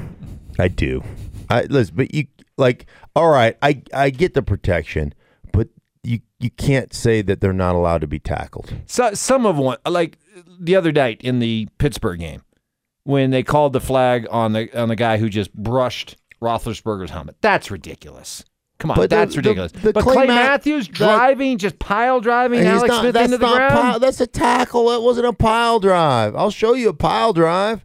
I 0.59 0.68
do. 0.68 1.02
I 1.50 1.62
listen, 1.62 1.95
but 1.97 2.14
you 2.14 2.26
like 2.57 2.87
all 3.14 3.30
right, 3.30 3.57
I 3.62 3.83
I 3.92 4.11
get 4.11 4.35
the 4.35 4.42
protection, 4.42 5.14
but 5.52 5.68
you 6.02 6.21
you 6.38 6.50
can't 6.50 6.95
say 6.95 7.23
that 7.23 7.40
they're 7.40 7.52
not 7.52 7.75
allowed 7.75 8.00
to 8.02 8.07
be 8.07 8.18
tackled. 8.18 8.73
So, 8.87 9.14
some 9.14 9.47
of 9.47 9.57
one, 9.57 9.78
like 9.87 10.18
the 10.59 10.76
other 10.76 10.92
night 10.92 11.21
in 11.23 11.38
the 11.38 11.68
Pittsburgh 11.78 12.21
game, 12.21 12.42
when 13.09 13.31
they 13.31 13.43
called 13.43 13.73
the 13.73 13.81
flag 13.81 14.27
on 14.31 14.53
the 14.53 14.69
on 14.79 14.91
the 14.91 14.95
guy 14.97 15.17
who 15.17 15.31
just 15.31 15.50
brushed 15.55 16.15
Roethlisberger's 16.43 17.11
helmet. 17.11 17.37
That's 17.41 17.71
ridiculous. 17.71 18.45
Come 18.79 18.91
on, 18.91 18.97
But 18.99 19.09
that's 19.09 19.35
the- 19.35 19.38
ridiculous. 19.38 19.73
the 19.73 19.95
but 19.95 20.05
Clay 20.05 20.15
Clay, 20.15 20.27
Matthews 20.27 20.87
that- 20.88 20.95
driving, 20.95 21.57
just 21.57 21.79
pile 21.79 22.21
driving 22.21 22.61
Alex 22.61 22.88
not- 22.88 23.00
Smith 23.00 23.15
that's 23.15 23.33
into 23.33 23.38
the 23.38 23.50
ground. 23.50 23.73
pi- 23.95 23.99
that's 23.99 24.21
a 24.21 24.27
tackle. 24.27 24.91
It 24.93 25.00
wasn't 25.00 25.27
a 25.27 25.33
pile 25.33 25.81
drive. 25.81 26.37
I'll 26.37 26.50
show 26.50 26.75
you 26.75 26.91
a 26.91 26.95
pile 26.95 27.33
drive. 27.33 27.83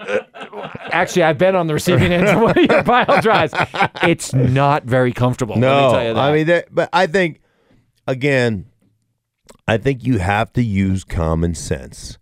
Actually, 0.90 1.22
I've 1.22 1.38
been 1.38 1.54
on 1.54 1.66
the 1.68 1.74
receiving 1.74 2.12
end 2.12 2.26
of 2.28 2.40
one 2.40 2.58
of 2.58 2.64
your 2.70 2.82
pile 2.82 3.20
drives. 3.22 3.54
It's 4.02 4.34
not 4.34 4.84
very 4.84 5.12
comfortable. 5.12 5.54
let 5.54 5.60
No, 5.60 5.86
me 5.86 5.92
tell 5.94 6.08
you 6.08 6.14
that. 6.14 6.20
I 6.20 6.32
mean, 6.32 6.46
that, 6.48 6.74
but 6.74 6.88
I 6.92 7.06
think 7.06 7.40
again, 8.08 8.66
I 9.66 9.76
think 9.78 10.04
you 10.04 10.18
have 10.18 10.52
to 10.54 10.62
use 10.62 11.04
common 11.04 11.54
sense, 11.54 12.18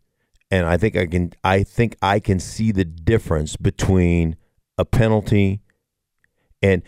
and 0.52 0.66
I 0.66 0.76
think 0.76 0.96
I 0.96 1.06
can. 1.06 1.32
I 1.42 1.64
think 1.64 1.96
I 2.02 2.20
can 2.20 2.38
see 2.38 2.70
the 2.70 2.84
difference 2.84 3.56
between 3.56 4.36
a 4.78 4.84
penalty 4.84 5.62
and 6.62 6.82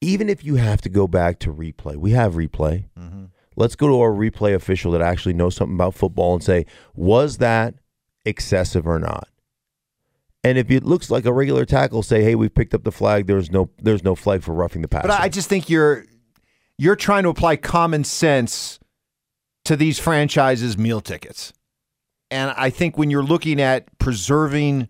even 0.00 0.28
if 0.28 0.44
you 0.44 0.54
have 0.54 0.80
to 0.82 0.88
go 0.88 1.08
back 1.08 1.40
to 1.40 1.52
replay. 1.52 1.96
We 1.96 2.12
have 2.12 2.34
replay. 2.34 2.86
Mm-hmm. 2.98 3.24
Let's 3.56 3.74
go 3.74 3.88
to 3.88 4.00
our 4.00 4.10
replay 4.10 4.54
official 4.54 4.92
that 4.92 5.02
actually 5.02 5.34
knows 5.34 5.56
something 5.56 5.74
about 5.74 5.94
football 5.94 6.34
and 6.34 6.42
say, 6.42 6.66
was 6.94 7.38
that 7.38 7.74
excessive 8.24 8.86
or 8.86 9.00
not? 9.00 9.28
And 10.44 10.56
if 10.56 10.70
it 10.70 10.84
looks 10.84 11.10
like 11.10 11.24
a 11.24 11.32
regular 11.32 11.64
tackle, 11.64 12.04
say, 12.04 12.22
"Hey, 12.22 12.36
we've 12.36 12.54
picked 12.54 12.72
up 12.72 12.84
the 12.84 12.92
flag. 12.92 13.26
There's 13.26 13.50
no, 13.50 13.70
there's 13.82 14.04
no 14.04 14.14
flag 14.14 14.44
for 14.44 14.54
roughing 14.54 14.82
the 14.82 14.88
passer." 14.88 15.08
But 15.08 15.20
I 15.20 15.28
just 15.28 15.48
think 15.48 15.68
you're 15.68 16.04
you're 16.78 16.94
trying 16.94 17.24
to 17.24 17.28
apply 17.28 17.56
common 17.56 18.04
sense 18.04 18.78
to 19.64 19.74
these 19.74 19.98
franchises' 19.98 20.78
meal 20.78 21.00
tickets. 21.00 21.52
And 22.30 22.52
I 22.56 22.70
think 22.70 22.98
when 22.98 23.10
you're 23.10 23.22
looking 23.22 23.60
at 23.60 23.98
preserving 23.98 24.88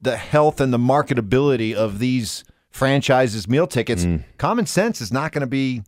the 0.00 0.16
health 0.16 0.60
and 0.60 0.72
the 0.72 0.78
marketability 0.78 1.74
of 1.74 1.98
these 1.98 2.44
franchises' 2.70 3.48
meal 3.48 3.66
tickets, 3.66 4.04
common 4.38 4.66
sense 4.66 5.00
is 5.00 5.12
not 5.12 5.32
going 5.32 5.40
to 5.42 5.46
be 5.46 5.82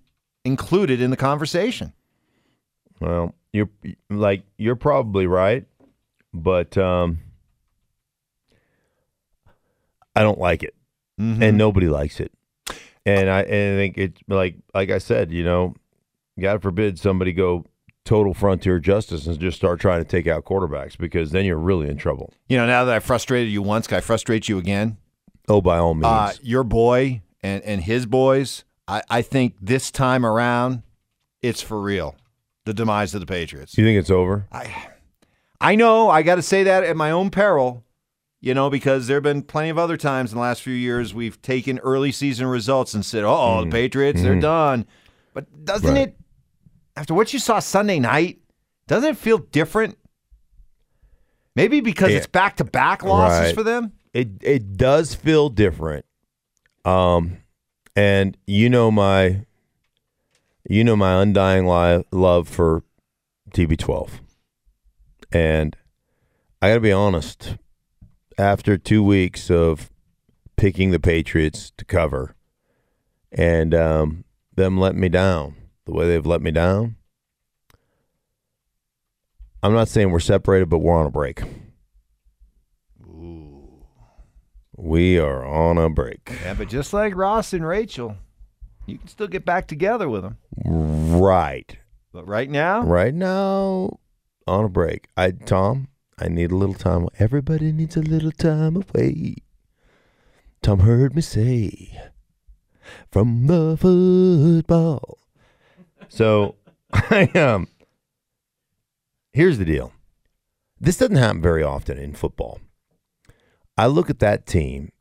included 0.44 1.00
in 1.00 1.10
the 1.10 1.16
conversation. 1.16 1.92
Well, 3.00 3.34
you're 3.52 3.70
like 4.10 4.42
you're 4.58 4.76
probably 4.76 5.26
right, 5.26 5.64
but 6.34 6.76
um, 6.76 7.20
I 10.14 10.22
don't 10.22 10.38
like 10.38 10.62
it, 10.62 10.74
and 11.42 11.56
nobody 11.56 11.88
likes 11.88 12.20
it. 12.20 12.32
And 13.06 13.30
I 13.30 13.40
and 13.40 13.74
I 13.74 13.80
think 13.80 13.96
it's 13.96 14.20
like 14.28 14.56
like 14.74 14.90
I 14.90 14.98
said, 14.98 15.32
you 15.32 15.44
know, 15.44 15.74
God 16.38 16.60
forbid 16.62 16.98
somebody 16.98 17.32
go 17.32 17.64
total 18.10 18.34
frontier 18.34 18.80
justice 18.80 19.28
and 19.28 19.38
just 19.38 19.56
start 19.56 19.78
trying 19.78 20.00
to 20.00 20.04
take 20.04 20.26
out 20.26 20.44
quarterbacks 20.44 20.98
because 20.98 21.30
then 21.30 21.44
you're 21.44 21.56
really 21.56 21.88
in 21.88 21.96
trouble. 21.96 22.32
You 22.48 22.56
know, 22.56 22.66
now 22.66 22.84
that 22.84 22.96
I 22.96 22.98
frustrated 22.98 23.52
you 23.52 23.62
once, 23.62 23.86
can 23.86 23.98
I 23.98 24.00
frustrate 24.00 24.48
you 24.48 24.58
again? 24.58 24.96
Oh, 25.48 25.60
by 25.60 25.78
all 25.78 25.94
means. 25.94 26.06
Uh, 26.06 26.32
your 26.42 26.64
boy 26.64 27.22
and, 27.40 27.62
and 27.62 27.84
his 27.84 28.06
boys, 28.06 28.64
I, 28.88 29.02
I 29.08 29.22
think 29.22 29.54
this 29.62 29.92
time 29.92 30.26
around, 30.26 30.82
it's 31.40 31.62
for 31.62 31.80
real. 31.80 32.16
The 32.64 32.74
demise 32.74 33.14
of 33.14 33.20
the 33.20 33.26
Patriots. 33.26 33.78
you 33.78 33.84
think 33.84 33.96
it's 34.00 34.10
over? 34.10 34.48
I 34.50 34.88
I 35.60 35.76
know 35.76 36.10
I 36.10 36.22
got 36.22 36.34
to 36.34 36.42
say 36.42 36.64
that 36.64 36.82
at 36.82 36.96
my 36.96 37.12
own 37.12 37.30
peril, 37.30 37.84
you 38.40 38.54
know, 38.54 38.70
because 38.70 39.06
there 39.06 39.18
have 39.18 39.22
been 39.22 39.42
plenty 39.42 39.68
of 39.68 39.78
other 39.78 39.96
times 39.96 40.32
in 40.32 40.36
the 40.36 40.42
last 40.42 40.62
few 40.62 40.74
years 40.74 41.14
we've 41.14 41.40
taken 41.42 41.78
early 41.78 42.10
season 42.10 42.48
results 42.48 42.92
and 42.92 43.06
said, 43.06 43.22
oh, 43.24 43.64
the 43.64 43.70
Patriots, 43.70 44.20
they're 44.20 44.40
done. 44.40 44.84
But 45.32 45.64
doesn't 45.64 45.90
Mm. 45.90 45.94
Right. 45.94 46.08
it, 46.08 46.16
after 47.00 47.14
what 47.14 47.32
you 47.32 47.38
saw 47.38 47.58
Sunday 47.60 47.98
night, 47.98 48.40
doesn't 48.86 49.08
it 49.12 49.16
feel 49.16 49.38
different? 49.38 49.96
Maybe 51.56 51.80
because 51.80 52.10
Yeah. 52.10 52.18
it's 52.18 52.26
back 52.26 52.56
to 52.58 52.64
back 52.64 53.02
losses 53.02 53.46
Right. 53.46 53.54
for 53.54 53.62
them? 53.62 53.92
it 54.12 54.28
it 54.42 54.76
does 54.76 55.14
feel 55.14 55.48
different. 55.48 56.04
Um, 56.84 57.38
and 57.94 58.36
you 58.44 58.68
know 58.68 58.90
my, 58.90 59.46
you 60.68 60.82
know 60.82 60.96
my 60.96 61.22
undying 61.22 61.64
li- 61.66 62.02
love 62.10 62.48
for 62.48 62.82
TB12, 63.54 64.20
and 65.32 65.76
I 66.60 66.70
got 66.70 66.74
to 66.74 66.80
be 66.80 66.90
honest. 66.92 67.56
After 68.36 68.76
two 68.76 69.02
weeks 69.04 69.48
of 69.50 69.90
picking 70.56 70.90
the 70.90 70.98
Patriots 71.00 71.70
to 71.76 71.84
cover, 71.84 72.34
and 73.30 73.72
um, 73.74 74.24
them 74.56 74.76
letting 74.76 75.00
me 75.00 75.08
down 75.08 75.54
the 75.90 75.96
way 75.96 76.06
they've 76.06 76.26
let 76.26 76.40
me 76.40 76.52
down, 76.52 76.94
I'm 79.60 79.74
not 79.74 79.88
saying 79.88 80.10
we're 80.10 80.20
separated, 80.20 80.68
but 80.68 80.78
we're 80.78 80.96
on 80.96 81.06
a 81.06 81.10
break. 81.10 81.42
Ooh. 83.02 83.84
We 84.76 85.18
are 85.18 85.44
on 85.44 85.78
a 85.78 85.90
break. 85.90 86.32
Yeah, 86.42 86.54
but 86.54 86.68
just 86.68 86.92
like 86.92 87.16
Ross 87.16 87.52
and 87.52 87.66
Rachel, 87.66 88.16
you 88.86 88.98
can 88.98 89.08
still 89.08 89.26
get 89.26 89.44
back 89.44 89.66
together 89.66 90.08
with 90.08 90.22
them. 90.22 90.38
Right. 90.64 91.76
But 92.12 92.26
right 92.26 92.48
now, 92.48 92.82
Right 92.82 93.14
now, 93.14 93.98
on 94.46 94.64
a 94.64 94.68
break. 94.68 95.08
I 95.16 95.32
Tom, 95.32 95.88
I 96.18 96.28
need 96.28 96.52
a 96.52 96.56
little 96.56 96.74
time. 96.74 97.08
Everybody 97.18 97.72
needs 97.72 97.96
a 97.96 98.00
little 98.00 98.32
time 98.32 98.76
away. 98.76 99.36
Tom 100.62 100.80
heard 100.80 101.16
me 101.16 101.22
say 101.22 102.00
from 103.10 103.48
the 103.48 103.76
football. 103.76 105.18
So 106.10 106.56
I 106.92 107.24
um 107.34 107.68
here's 109.32 109.56
the 109.56 109.64
deal. 109.64 109.92
This 110.78 110.98
doesn't 110.98 111.16
happen 111.16 111.40
very 111.40 111.62
often 111.62 111.96
in 111.96 112.12
football. 112.14 112.60
I 113.78 113.86
look 113.86 114.10
at 114.10 114.18
that 114.18 114.44
team 114.44 114.92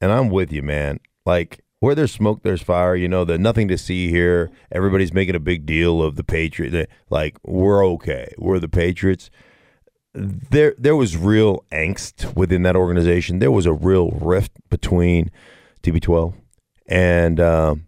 and 0.00 0.10
I'm 0.10 0.28
with 0.30 0.52
you, 0.52 0.62
man. 0.62 0.98
Like 1.24 1.60
where 1.80 1.94
there's 1.94 2.12
smoke, 2.12 2.42
there's 2.42 2.62
fire. 2.62 2.96
You 2.96 3.08
know, 3.08 3.24
there's 3.24 3.38
nothing 3.38 3.68
to 3.68 3.78
see 3.78 4.08
here. 4.08 4.50
Everybody's 4.72 5.12
making 5.12 5.36
a 5.36 5.40
big 5.40 5.66
deal 5.66 6.02
of 6.02 6.16
the 6.16 6.24
Patriots. 6.24 6.90
Like 7.10 7.36
we're 7.44 7.86
okay. 7.86 8.34
We're 8.38 8.58
the 8.58 8.68
Patriots. 8.68 9.30
There, 10.14 10.74
there 10.78 10.96
was 10.96 11.16
real 11.16 11.64
angst 11.70 12.34
within 12.34 12.62
that 12.62 12.74
organization. 12.74 13.38
There 13.38 13.52
was 13.52 13.66
a 13.66 13.72
real 13.72 14.10
rift 14.10 14.52
between 14.70 15.30
TB12 15.82 16.34
and 16.86 17.38
um, 17.38 17.86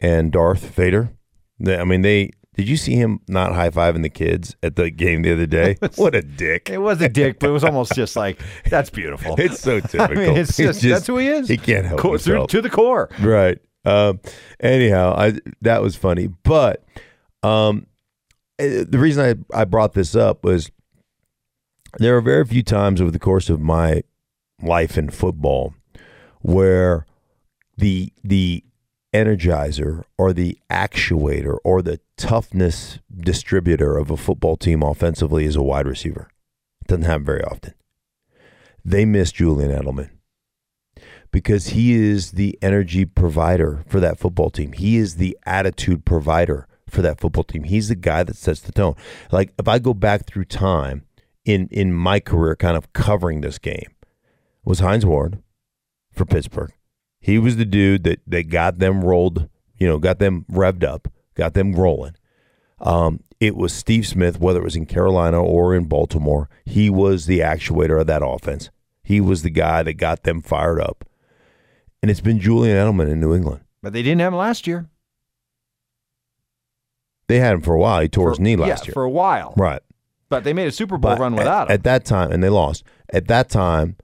and 0.00 0.32
Darth 0.32 0.66
Vader. 0.66 1.15
They- 1.58 1.78
I 1.78 1.84
mean, 1.84 2.02
they 2.02 2.30
did 2.56 2.68
you 2.70 2.78
see 2.78 2.94
him 2.94 3.20
not 3.28 3.52
high 3.54 3.68
fiving 3.68 4.02
the 4.02 4.08
kids 4.08 4.56
at 4.62 4.76
the 4.76 4.90
game 4.90 5.20
the 5.22 5.32
other 5.34 5.44
day? 5.46 5.76
what 5.96 6.14
a 6.14 6.22
dick! 6.22 6.70
It 6.70 6.78
was 6.78 7.02
a 7.02 7.08
dick, 7.08 7.38
but 7.38 7.50
it 7.50 7.52
was 7.52 7.64
almost 7.64 7.94
just 7.94 8.16
like 8.16 8.40
that's 8.70 8.88
beautiful. 8.90 9.34
It's 9.38 9.60
so 9.60 9.80
typical. 9.80 10.04
I 10.24 10.26
mean, 10.28 10.36
it's 10.38 10.56
He's 10.56 10.66
just, 10.80 10.82
that's 10.82 11.06
who 11.06 11.18
he 11.18 11.28
is. 11.28 11.48
He 11.48 11.58
can't 11.58 11.84
help 11.86 12.00
Core- 12.00 12.18
through- 12.18 12.46
to 12.46 12.62
the 12.62 12.70
core. 12.70 13.10
right. 13.20 13.58
Um, 13.84 14.20
anyhow, 14.58 15.14
I 15.16 15.38
that 15.60 15.80
was 15.82 15.94
funny, 15.96 16.26
but 16.26 16.82
um, 17.44 17.86
eh, 18.58 18.84
the 18.88 18.98
reason 18.98 19.44
I 19.52 19.60
I 19.60 19.64
brought 19.64 19.92
this 19.92 20.16
up 20.16 20.42
was 20.42 20.70
there 21.98 22.16
are 22.16 22.20
very 22.20 22.44
few 22.44 22.62
times 22.64 23.00
over 23.00 23.10
the 23.12 23.18
course 23.18 23.48
of 23.48 23.60
my 23.60 24.02
life 24.62 24.98
in 24.98 25.08
football 25.10 25.74
where 26.40 27.06
the 27.76 28.12
the 28.24 28.64
energizer 29.16 30.04
or 30.18 30.32
the 30.32 30.58
actuator 30.70 31.58
or 31.64 31.80
the 31.80 32.00
toughness 32.16 32.98
distributor 33.16 33.96
of 33.96 34.10
a 34.10 34.16
football 34.16 34.56
team 34.56 34.82
offensively 34.82 35.44
is 35.44 35.56
a 35.56 35.62
wide 35.62 35.86
receiver. 35.86 36.28
It 36.82 36.88
doesn't 36.88 37.04
happen 37.04 37.24
very 37.24 37.42
often. 37.42 37.74
They 38.84 39.04
miss 39.04 39.32
Julian 39.32 39.70
Edelman 39.70 40.10
because 41.32 41.68
he 41.68 41.92
is 41.92 42.32
the 42.32 42.58
energy 42.62 43.04
provider 43.04 43.84
for 43.88 44.00
that 44.00 44.18
football 44.18 44.50
team. 44.50 44.72
He 44.72 44.96
is 44.96 45.16
the 45.16 45.36
attitude 45.44 46.04
provider 46.04 46.68
for 46.88 47.02
that 47.02 47.18
football 47.18 47.44
team. 47.44 47.64
He's 47.64 47.88
the 47.88 47.96
guy 47.96 48.22
that 48.22 48.36
sets 48.36 48.60
the 48.60 48.72
tone. 48.72 48.94
Like 49.32 49.52
if 49.58 49.66
I 49.66 49.78
go 49.78 49.94
back 49.94 50.26
through 50.26 50.44
time 50.44 51.04
in 51.44 51.68
in 51.70 51.92
my 51.92 52.20
career 52.20 52.54
kind 52.54 52.76
of 52.76 52.92
covering 52.92 53.40
this 53.40 53.58
game 53.58 53.90
was 54.64 54.80
Hines 54.80 55.06
Ward 55.06 55.42
for 56.12 56.24
Pittsburgh. 56.24 56.72
He 57.26 57.40
was 57.40 57.56
the 57.56 57.64
dude 57.64 58.04
that 58.04 58.20
that 58.28 58.50
got 58.50 58.78
them 58.78 59.02
rolled, 59.02 59.48
you 59.78 59.88
know, 59.88 59.98
got 59.98 60.20
them 60.20 60.44
revved 60.48 60.84
up, 60.84 61.08
got 61.34 61.54
them 61.54 61.72
rolling. 61.72 62.14
Um, 62.80 63.18
it 63.40 63.56
was 63.56 63.72
Steve 63.72 64.06
Smith, 64.06 64.38
whether 64.38 64.60
it 64.60 64.64
was 64.64 64.76
in 64.76 64.86
Carolina 64.86 65.42
or 65.42 65.74
in 65.74 65.86
Baltimore. 65.86 66.48
He 66.64 66.88
was 66.88 67.26
the 67.26 67.40
actuator 67.40 68.00
of 68.00 68.06
that 68.06 68.22
offense. 68.24 68.70
He 69.02 69.20
was 69.20 69.42
the 69.42 69.50
guy 69.50 69.82
that 69.82 69.94
got 69.94 70.22
them 70.22 70.40
fired 70.40 70.80
up. 70.80 71.04
And 72.00 72.12
it's 72.12 72.20
been 72.20 72.38
Julian 72.38 72.76
Edelman 72.76 73.10
in 73.10 73.18
New 73.18 73.34
England. 73.34 73.62
But 73.82 73.92
they 73.92 74.04
didn't 74.04 74.20
have 74.20 74.32
him 74.32 74.38
last 74.38 74.68
year. 74.68 74.86
They 77.26 77.40
had 77.40 77.54
him 77.54 77.60
for 77.60 77.74
a 77.74 77.78
while. 77.78 78.02
He 78.02 78.08
tore 78.08 78.30
his 78.30 78.38
knee 78.38 78.54
last 78.54 78.84
yeah, 78.84 78.86
year. 78.86 78.92
for 78.92 79.02
a 79.02 79.10
while. 79.10 79.52
right. 79.56 79.82
But 80.28 80.44
they 80.44 80.52
made 80.52 80.68
a 80.68 80.72
Super 80.72 80.96
Bowl 80.96 81.10
But 81.16 81.18
run 81.20 81.34
at- 81.34 81.38
without 81.38 81.68
him. 81.68 81.74
At 81.74 81.82
that 81.82 82.04
time, 82.04 82.30
and 82.30 82.40
they 82.40 82.50
lost. 82.50 82.84
At 83.12 83.26
that 83.26 83.48
time, 83.48 83.96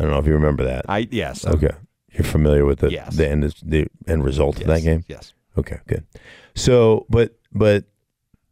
I 0.00 0.04
don't 0.04 0.12
know 0.12 0.18
if 0.18 0.26
you 0.26 0.32
remember 0.32 0.64
that. 0.64 0.86
I 0.88 1.06
yes. 1.10 1.46
okay. 1.46 1.72
You're 2.12 2.24
familiar 2.24 2.64
with 2.64 2.78
the, 2.78 2.90
Yes. 2.90 3.16
the 3.16 3.28
end 3.28 3.42
the 3.62 3.86
end 4.08 4.24
result 4.24 4.56
yes, 4.56 4.62
of 4.62 4.68
that 4.68 4.80
game? 4.80 5.04
Yes. 5.08 5.34
Okay, 5.58 5.78
good. 5.86 6.06
So, 6.54 7.04
but 7.10 7.38
but 7.52 7.84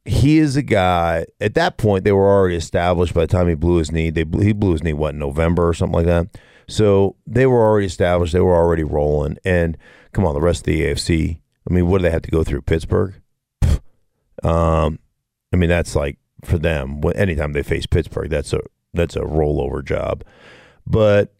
he 0.04 0.38
is 0.38 0.56
a 0.56 0.62
guy. 0.62 1.24
At 1.40 1.54
that 1.54 1.78
point, 1.78 2.04
they 2.04 2.12
were 2.12 2.28
already 2.28 2.56
established. 2.56 3.14
By 3.14 3.22
the 3.22 3.26
time 3.28 3.48
he 3.48 3.54
blew 3.54 3.78
his 3.78 3.90
knee, 3.90 4.10
they 4.10 4.24
blew, 4.24 4.42
he 4.42 4.52
blew 4.52 4.72
his 4.72 4.82
knee 4.82 4.92
what 4.92 5.14
in 5.14 5.18
November 5.18 5.66
or 5.66 5.72
something 5.72 5.94
like 5.94 6.06
that. 6.06 6.38
So 6.68 7.16
they 7.26 7.46
were 7.46 7.62
already 7.62 7.86
established. 7.86 8.34
They 8.34 8.40
were 8.40 8.54
already 8.54 8.84
rolling. 8.84 9.38
And 9.42 9.78
come 10.12 10.26
on, 10.26 10.34
the 10.34 10.42
rest 10.42 10.60
of 10.60 10.64
the 10.66 10.82
AFC. 10.82 11.40
I 11.68 11.72
mean, 11.72 11.86
what 11.86 11.98
do 11.98 12.02
they 12.02 12.10
have 12.10 12.22
to 12.22 12.30
go 12.30 12.44
through? 12.44 12.62
Pittsburgh. 12.62 13.14
Um, 14.42 14.98
I 15.52 15.56
mean, 15.56 15.70
that's 15.70 15.96
like 15.96 16.18
for 16.44 16.58
them. 16.58 17.00
Anytime 17.14 17.54
they 17.54 17.62
face 17.62 17.86
Pittsburgh, 17.86 18.28
that's 18.28 18.52
a 18.52 18.60
that's 18.92 19.16
a 19.16 19.20
rollover 19.20 19.84
job. 19.84 20.24
But 20.86 21.34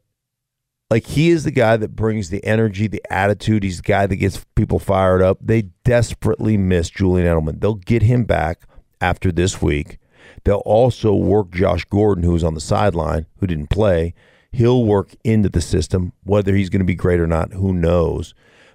like 0.91 1.07
he 1.07 1.29
is 1.29 1.45
the 1.45 1.51
guy 1.51 1.77
that 1.77 1.95
brings 1.95 2.31
the 2.31 2.45
energy, 2.45 2.87
the 2.87 3.03
attitude. 3.11 3.63
He's 3.63 3.79
the 3.79 3.83
guy 3.83 4.07
that 4.07 4.17
gets 4.17 4.45
people 4.55 4.79
fired 4.79 5.23
up. 5.23 5.39
They 5.43 5.63
desperately 5.85 6.57
miss 6.57 6.89
Julian 6.91 7.27
Edelman. 7.27 7.61
They'll 7.61 7.75
get 7.75 8.03
him 8.03 8.25
back 8.25 8.63
after 9.01 9.31
this 9.31 9.61
week. 9.61 9.99
They'll 10.45 10.57
also 10.59 11.15
work 11.15 11.51
Josh 11.51 11.85
Gordon, 11.85 12.25
who's 12.25 12.45
on 12.45 12.55
the 12.55 12.61
sideline, 12.61 13.27
who 13.39 13.47
didn't 13.47 13.71
play. 13.71 14.15
He'll 14.51 14.85
work 14.85 15.15
into 15.25 15.49
the 15.49 15.61
system. 15.61 16.13
Whether 16.25 16.55
he's 16.55 16.71
going 16.71 16.81
to 16.81 16.87
be 16.87 16.95
great 16.95 17.21
or 17.21 17.27
not, 17.27 17.53
who 17.53 17.73
knows? 17.75 18.35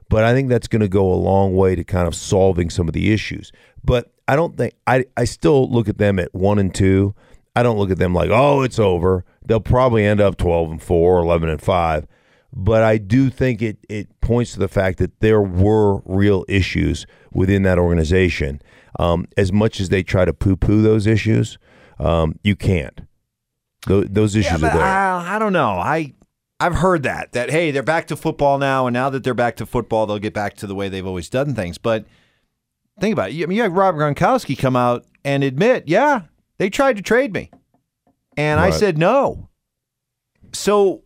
But 0.09 0.23
I 0.23 0.33
think 0.33 0.49
that's 0.49 0.67
going 0.67 0.81
to 0.81 0.87
go 0.87 1.11
a 1.11 1.15
long 1.15 1.55
way 1.55 1.75
to 1.75 1.83
kind 1.83 2.07
of 2.07 2.13
solving 2.13 2.69
some 2.69 2.87
of 2.87 2.93
the 2.93 3.11
issues. 3.11 3.51
But 3.83 4.13
I 4.27 4.35
don't 4.35 4.55
think 4.55 4.75
I 4.85 5.05
I 5.17 5.23
still 5.23 5.69
look 5.69 5.89
at 5.89 5.97
them 5.97 6.19
at 6.19 6.33
one 6.33 6.59
and 6.59 6.73
two. 6.73 7.15
I 7.55 7.63
don't 7.63 7.77
look 7.77 7.91
at 7.91 7.97
them 7.99 8.13
like, 8.13 8.29
oh, 8.31 8.61
it's 8.61 8.79
over. 8.79 9.25
They'll 9.45 9.59
probably 9.59 10.05
end 10.05 10.19
up 10.21 10.37
12 10.37 10.71
and 10.71 10.81
4 10.81 11.19
or 11.19 11.21
11 11.21 11.49
and 11.49 11.61
5. 11.61 12.07
But 12.55 12.83
I 12.83 12.97
do 12.97 13.29
think 13.29 13.61
it, 13.61 13.77
it 13.89 14.19
points 14.21 14.53
to 14.53 14.59
the 14.59 14.67
fact 14.67 14.99
that 14.99 15.19
there 15.19 15.41
were 15.41 16.01
real 16.05 16.45
issues 16.47 17.05
within 17.31 17.63
that 17.63 17.79
organization. 17.79 18.61
Um, 18.99 19.25
as 19.37 19.51
much 19.51 19.79
as 19.79 19.89
they 19.89 20.03
try 20.03 20.23
to 20.25 20.33
poo 20.33 20.55
poo 20.55 20.81
those 20.81 21.07
issues, 21.07 21.57
um, 21.99 22.37
you 22.43 22.55
can't. 22.55 23.01
Those, 23.87 24.05
those 24.09 24.35
issues 24.35 24.61
Yeah, 24.61 24.67
are 24.69 24.73
there. 24.77 24.83
I, 24.83 25.35
I 25.35 25.39
don't 25.39 25.53
know. 25.53 25.71
I 25.71 26.13
I've 26.59 26.75
heard 26.75 27.03
that 27.03 27.33
that 27.33 27.49
hey, 27.49 27.71
they're 27.71 27.83
back 27.83 28.07
to 28.07 28.15
football 28.15 28.57
now, 28.59 28.85
and 28.87 28.93
now 28.93 29.09
that 29.09 29.23
they're 29.23 29.33
back 29.33 29.55
to 29.57 29.65
football, 29.65 30.05
they'll 30.05 30.19
get 30.19 30.33
back 30.33 30.55
to 30.57 30.67
the 30.67 30.75
way 30.75 30.89
they've 30.89 31.05
always 31.05 31.29
done 31.29 31.55
things. 31.55 31.77
But 31.79 32.05
think 32.99 33.13
about 33.13 33.31
it. 33.31 33.43
I 33.43 33.47
mean, 33.47 33.57
you 33.57 33.63
had 33.63 33.75
Rob 33.75 33.95
Gronkowski 33.95 34.57
come 34.57 34.75
out 34.75 35.05
and 35.25 35.43
admit, 35.43 35.85
yeah, 35.87 36.21
they 36.57 36.69
tried 36.69 36.97
to 36.97 37.01
trade 37.01 37.33
me, 37.33 37.51
and 38.37 38.59
I 38.59 38.69
said 38.71 38.97
no. 38.97 39.49
So 40.53 41.03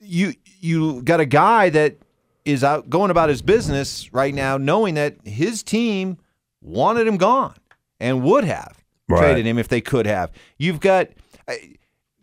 you 0.00 0.34
you 0.60 1.02
got 1.02 1.20
a 1.20 1.26
guy 1.26 1.70
that 1.70 1.96
is 2.44 2.64
out 2.64 2.90
going 2.90 3.10
about 3.10 3.28
his 3.28 3.42
business 3.42 4.12
right 4.12 4.34
now, 4.34 4.56
knowing 4.56 4.94
that 4.94 5.16
his 5.24 5.62
team 5.62 6.18
wanted 6.60 7.06
him 7.06 7.16
gone 7.16 7.54
and 8.00 8.22
would 8.22 8.44
have 8.44 8.78
Right. 9.08 9.18
traded 9.20 9.46
him 9.46 9.58
if 9.58 9.68
they 9.68 9.80
could 9.80 10.06
have. 10.06 10.30
You've 10.58 10.80
got 10.80 11.08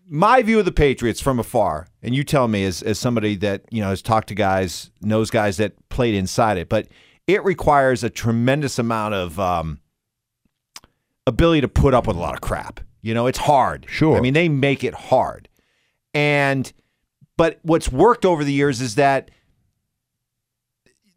my 0.07 0.41
view 0.41 0.59
of 0.59 0.65
the 0.65 0.71
Patriots 0.71 1.21
from 1.21 1.39
afar, 1.39 1.87
and 2.01 2.15
you 2.15 2.23
tell 2.23 2.47
me 2.47 2.65
as 2.65 2.81
as 2.81 2.97
somebody 2.99 3.35
that 3.37 3.63
you 3.71 3.81
know 3.81 3.89
has 3.89 4.01
talked 4.01 4.27
to 4.29 4.35
guys, 4.35 4.91
knows 5.01 5.29
guys 5.29 5.57
that 5.57 5.73
played 5.89 6.15
inside 6.15 6.57
it, 6.57 6.69
but 6.69 6.87
it 7.27 7.43
requires 7.43 8.03
a 8.03 8.09
tremendous 8.09 8.79
amount 8.79 9.13
of 9.13 9.39
um, 9.39 9.79
ability 11.27 11.61
to 11.61 11.67
put 11.67 11.93
up 11.93 12.07
with 12.07 12.15
a 12.15 12.19
lot 12.19 12.33
of 12.33 12.41
crap. 12.41 12.79
You 13.01 13.13
know, 13.13 13.27
it's 13.27 13.39
hard. 13.39 13.85
Sure. 13.89 14.17
I 14.17 14.19
mean, 14.19 14.33
they 14.33 14.49
make 14.49 14.83
it 14.83 14.93
hard, 14.93 15.47
and 16.13 16.71
but 17.37 17.59
what's 17.61 17.89
worked 17.91 18.25
over 18.25 18.43
the 18.43 18.51
years 18.51 18.81
is 18.81 18.95
that 18.95 19.31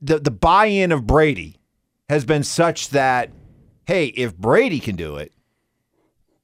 the 0.01 0.19
the 0.19 0.31
buy-in 0.31 0.93
of 0.93 1.07
Brady 1.07 1.59
has 2.09 2.25
been 2.25 2.45
such 2.45 2.91
that 2.91 3.31
hey, 3.87 4.07
if 4.07 4.37
Brady 4.37 4.79
can 4.79 4.97
do 4.97 5.17
it, 5.17 5.33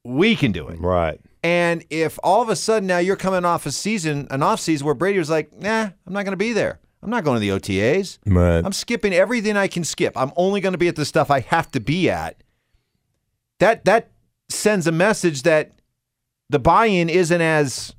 we 0.03 0.35
can 0.35 0.51
do 0.51 0.67
it. 0.67 0.79
right. 0.79 1.19
And 1.41 1.85
if 1.89 2.19
all 2.21 2.41
of 2.41 2.49
a 2.49 2.55
sudden 2.57 2.85
now 2.85 2.97
you're 2.97 3.15
coming 3.15 3.45
off 3.45 3.65
a 3.65 3.71
season, 3.71 4.27
an 4.29 4.43
off 4.43 4.59
season 4.59 4.85
where 4.85 4.93
Brady 4.93 5.19
was 5.19 5.29
like, 5.29 5.57
nah, 5.57 5.83
I'm 6.05 6.13
not 6.13 6.23
going 6.23 6.33
to 6.33 6.37
be 6.37 6.51
there. 6.51 6.81
I'm 7.01 7.09
not 7.09 7.23
going 7.23 7.35
to 7.35 7.39
the 7.39 7.57
OTAs. 7.57 8.19
Right. 8.25 8.59
I'm 8.59 8.73
skipping 8.73 9.13
everything 9.13 9.55
I 9.55 9.67
can 9.67 9.85
skip. 9.85 10.17
I'm 10.17 10.33
only 10.35 10.59
going 10.59 10.73
to 10.73 10.77
be 10.77 10.89
at 10.89 10.97
the 10.97 11.05
stuff 11.05 11.31
I 11.31 11.39
have 11.39 11.71
to 11.71 11.79
be 11.79 12.09
at. 12.09 12.43
That 13.59 13.85
that 13.85 14.11
sends 14.49 14.87
a 14.87 14.91
message 14.91 15.43
that 15.43 15.71
the 16.49 16.59
buy-in 16.59 17.09
isn't 17.09 17.41
as 17.41 17.93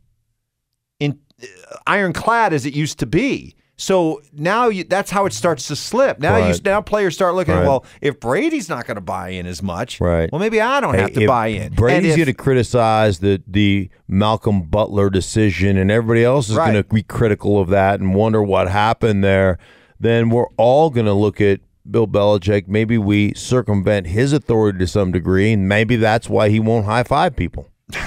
in 0.99 1.19
uh, 1.43 1.47
ironclad 1.87 2.53
as 2.53 2.67
it 2.67 2.75
used 2.75 2.99
to 2.99 3.07
be. 3.07 3.55
So 3.77 4.21
now 4.35 4.69
you, 4.69 4.85
that's 4.85 5.11
how 5.11 5.25
it 5.25 5.33
starts 5.33 5.67
to 5.69 5.77
slip. 5.77 6.19
Now 6.19 6.37
you 6.49 6.55
now 6.67 6.83
players 6.83 7.15
start 7.15 7.35
looking 7.35 7.55
Right. 7.55 7.63
at 7.63 7.67
well, 7.67 7.87
if 8.03 8.21
Brady's 8.21 8.69
not 8.69 8.87
going 8.87 8.97
to 8.97 9.01
buy 9.01 9.31
in 9.31 9.47
as 9.47 9.63
much, 9.63 10.03
Right. 10.03 10.31
Well, 10.31 10.39
maybe 10.39 10.61
I 10.61 10.81
don't 10.81 10.95
have 10.95 11.15
to 11.15 11.27
buy 11.27 11.47
in. 11.47 11.73
Brady's 11.73 12.15
going 12.15 12.27
to 12.27 12.35
criticize 12.35 13.21
the 13.21 13.43
the 13.47 13.89
Malcolm 14.07 14.63
Butler 14.65 15.09
decision, 15.09 15.79
and 15.79 15.91
everybody 15.91 16.25
else 16.25 16.51
is 16.51 16.57
Right. 16.57 16.73
going 16.73 16.83
to 16.85 16.89
be 16.95 17.03
critical 17.03 17.59
of 17.59 17.69
that 17.69 18.01
and 18.01 18.15
wonder 18.15 18.43
what 18.43 18.69
happened 18.69 19.25
there. 19.25 19.59
Then 19.99 20.29
we're 20.29 20.49
all 20.59 20.91
going 20.91 21.07
to 21.07 21.15
look 21.15 21.41
at 21.41 21.61
Bill 21.89 22.07
Belichick. 22.07 22.69
Maybe 22.69 22.99
we 22.99 23.35
circumvent 23.35 24.09
his 24.09 24.33
authority 24.33 24.79
to 24.81 24.87
some 24.87 25.13
degree, 25.13 25.53
and 25.53 25.69
maybe 25.69 25.97
that's 25.97 26.29
why 26.29 26.49
he 26.49 26.61
won't 26.61 26.87
high 26.87 27.03
five 27.03 27.37
people. 27.37 27.69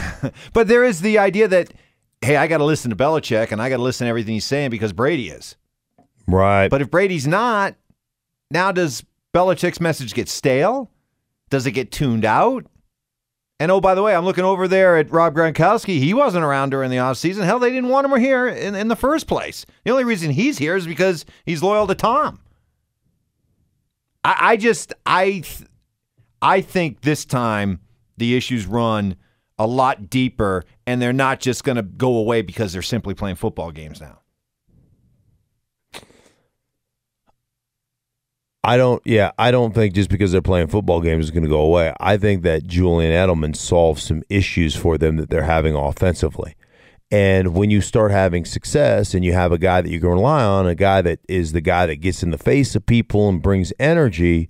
But 0.53 0.69
there 0.69 0.86
is 0.86 1.01
the 1.01 1.17
idea 1.17 1.49
that, 1.49 1.73
hey, 2.21 2.38
I 2.38 2.47
got 2.47 2.59
to 2.59 2.63
listen 2.63 2.89
to 2.91 2.95
Belichick 2.95 3.51
and 3.51 3.62
I 3.62 3.67
got 3.67 3.77
to 3.77 3.83
listen 3.83 4.05
to 4.05 4.09
everything 4.09 4.36
he's 4.36 4.45
saying 4.45 4.69
because 4.69 4.93
Brady 4.93 5.27
is. 5.27 5.57
Right. 6.27 6.69
But 6.69 6.81
if 6.81 6.89
Brady's 6.89 7.27
not, 7.27 7.75
now 8.49 8.71
does 8.71 9.03
Belichick's 9.33 9.81
message 9.81 10.13
get 10.13 10.29
stale? 10.29 10.89
Does 11.49 11.65
it 11.65 11.71
get 11.71 11.91
tuned 11.91 12.23
out? 12.23 12.65
And 13.59 13.71
oh, 13.71 13.79
by 13.79 13.95
the 13.95 14.01
way, 14.01 14.15
I'm 14.15 14.25
looking 14.25 14.43
over 14.43 14.67
there 14.67 14.97
at 14.97 15.12
Rob 15.12 15.36
Gronkowski. 15.36 15.99
He 15.99 16.13
wasn't 16.13 16.43
around 16.43 16.71
during 16.71 16.89
the 16.89 16.97
offseason. 16.97 17.45
Hell, 17.45 17.59
they 17.59 17.69
didn't 17.69 17.89
want 17.89 18.05
him 18.05 18.19
here 18.19 18.47
in, 18.47 18.75
in 18.75 18.88
the 18.88 18.95
first 18.95 19.27
place. 19.27 19.65
The 19.83 19.91
only 19.91 20.03
reason 20.03 20.31
he's 20.31 20.57
here 20.57 20.75
is 20.75 20.88
because 20.88 21.25
he's 21.45 21.62
loyal 21.62 21.88
to 21.88 21.95
Tom. 21.95 22.39
I, 24.23 24.36
I 24.39 24.57
just 24.57 24.93
I 25.05 25.43
I 26.41 26.62
think 26.62 27.01
this 27.01 27.25
time 27.25 27.79
the 28.17 28.36
issues 28.36 28.65
run 28.65 29.15
a 29.59 29.67
lot 29.67 30.09
deeper, 30.09 30.63
and 30.88 31.01
they're 31.01 31.13
not 31.13 31.39
just 31.39 31.63
going 31.63 31.75
to 31.75 31.83
go 31.83 32.17
away 32.17 32.41
because 32.41 32.73
they're 32.73 32.81
simply 32.81 33.13
playing 33.13 33.36
football 33.36 33.71
games 33.71 34.01
now. 34.01 34.19
I 38.65 38.77
don't. 38.77 39.01
Yeah, 39.05 39.31
I 39.38 39.51
don't 39.51 39.75
think 39.75 39.93
just 39.93 40.09
because 40.09 40.31
they're 40.31 40.41
playing 40.41 40.67
football 40.67 41.01
games 41.01 41.25
is 41.25 41.31
going 41.31 41.43
to 41.43 41.49
go 41.49 41.62
away. 41.62 41.93
I 41.99 42.15
think 42.17 42.43
that 42.43 42.65
Julian 42.65 43.12
Edelman 43.12 43.55
solves 43.55 44.03
some 44.03 44.23
issues 44.29 44.75
for 44.75 44.97
them 44.97 45.17
that 45.17 45.29
they're 45.29 45.43
having 45.43 45.75
offensively. 45.75 46.55
And 47.13 47.54
when 47.54 47.69
you 47.69 47.80
start 47.80 48.12
having 48.12 48.43
success, 48.43 49.13
and 49.13 49.23
you 49.23 49.34
have 49.34 49.52
a 49.52 49.60
guy 49.60 49.82
that 49.82 49.89
you 49.89 49.99
can 49.99 50.10
rely 50.10 50.43
on, 50.43 50.65
a 50.65 50.73
guy 50.73 51.02
that 51.04 51.19
is 51.30 51.52
the 51.52 51.62
guy 51.62 51.86
that 51.86 51.97
gets 51.97 52.23
in 52.23 52.32
the 52.32 52.38
face 52.38 52.76
of 52.76 52.86
people 52.86 53.30
and 53.30 53.41
brings 53.41 53.71
energy, 53.80 54.49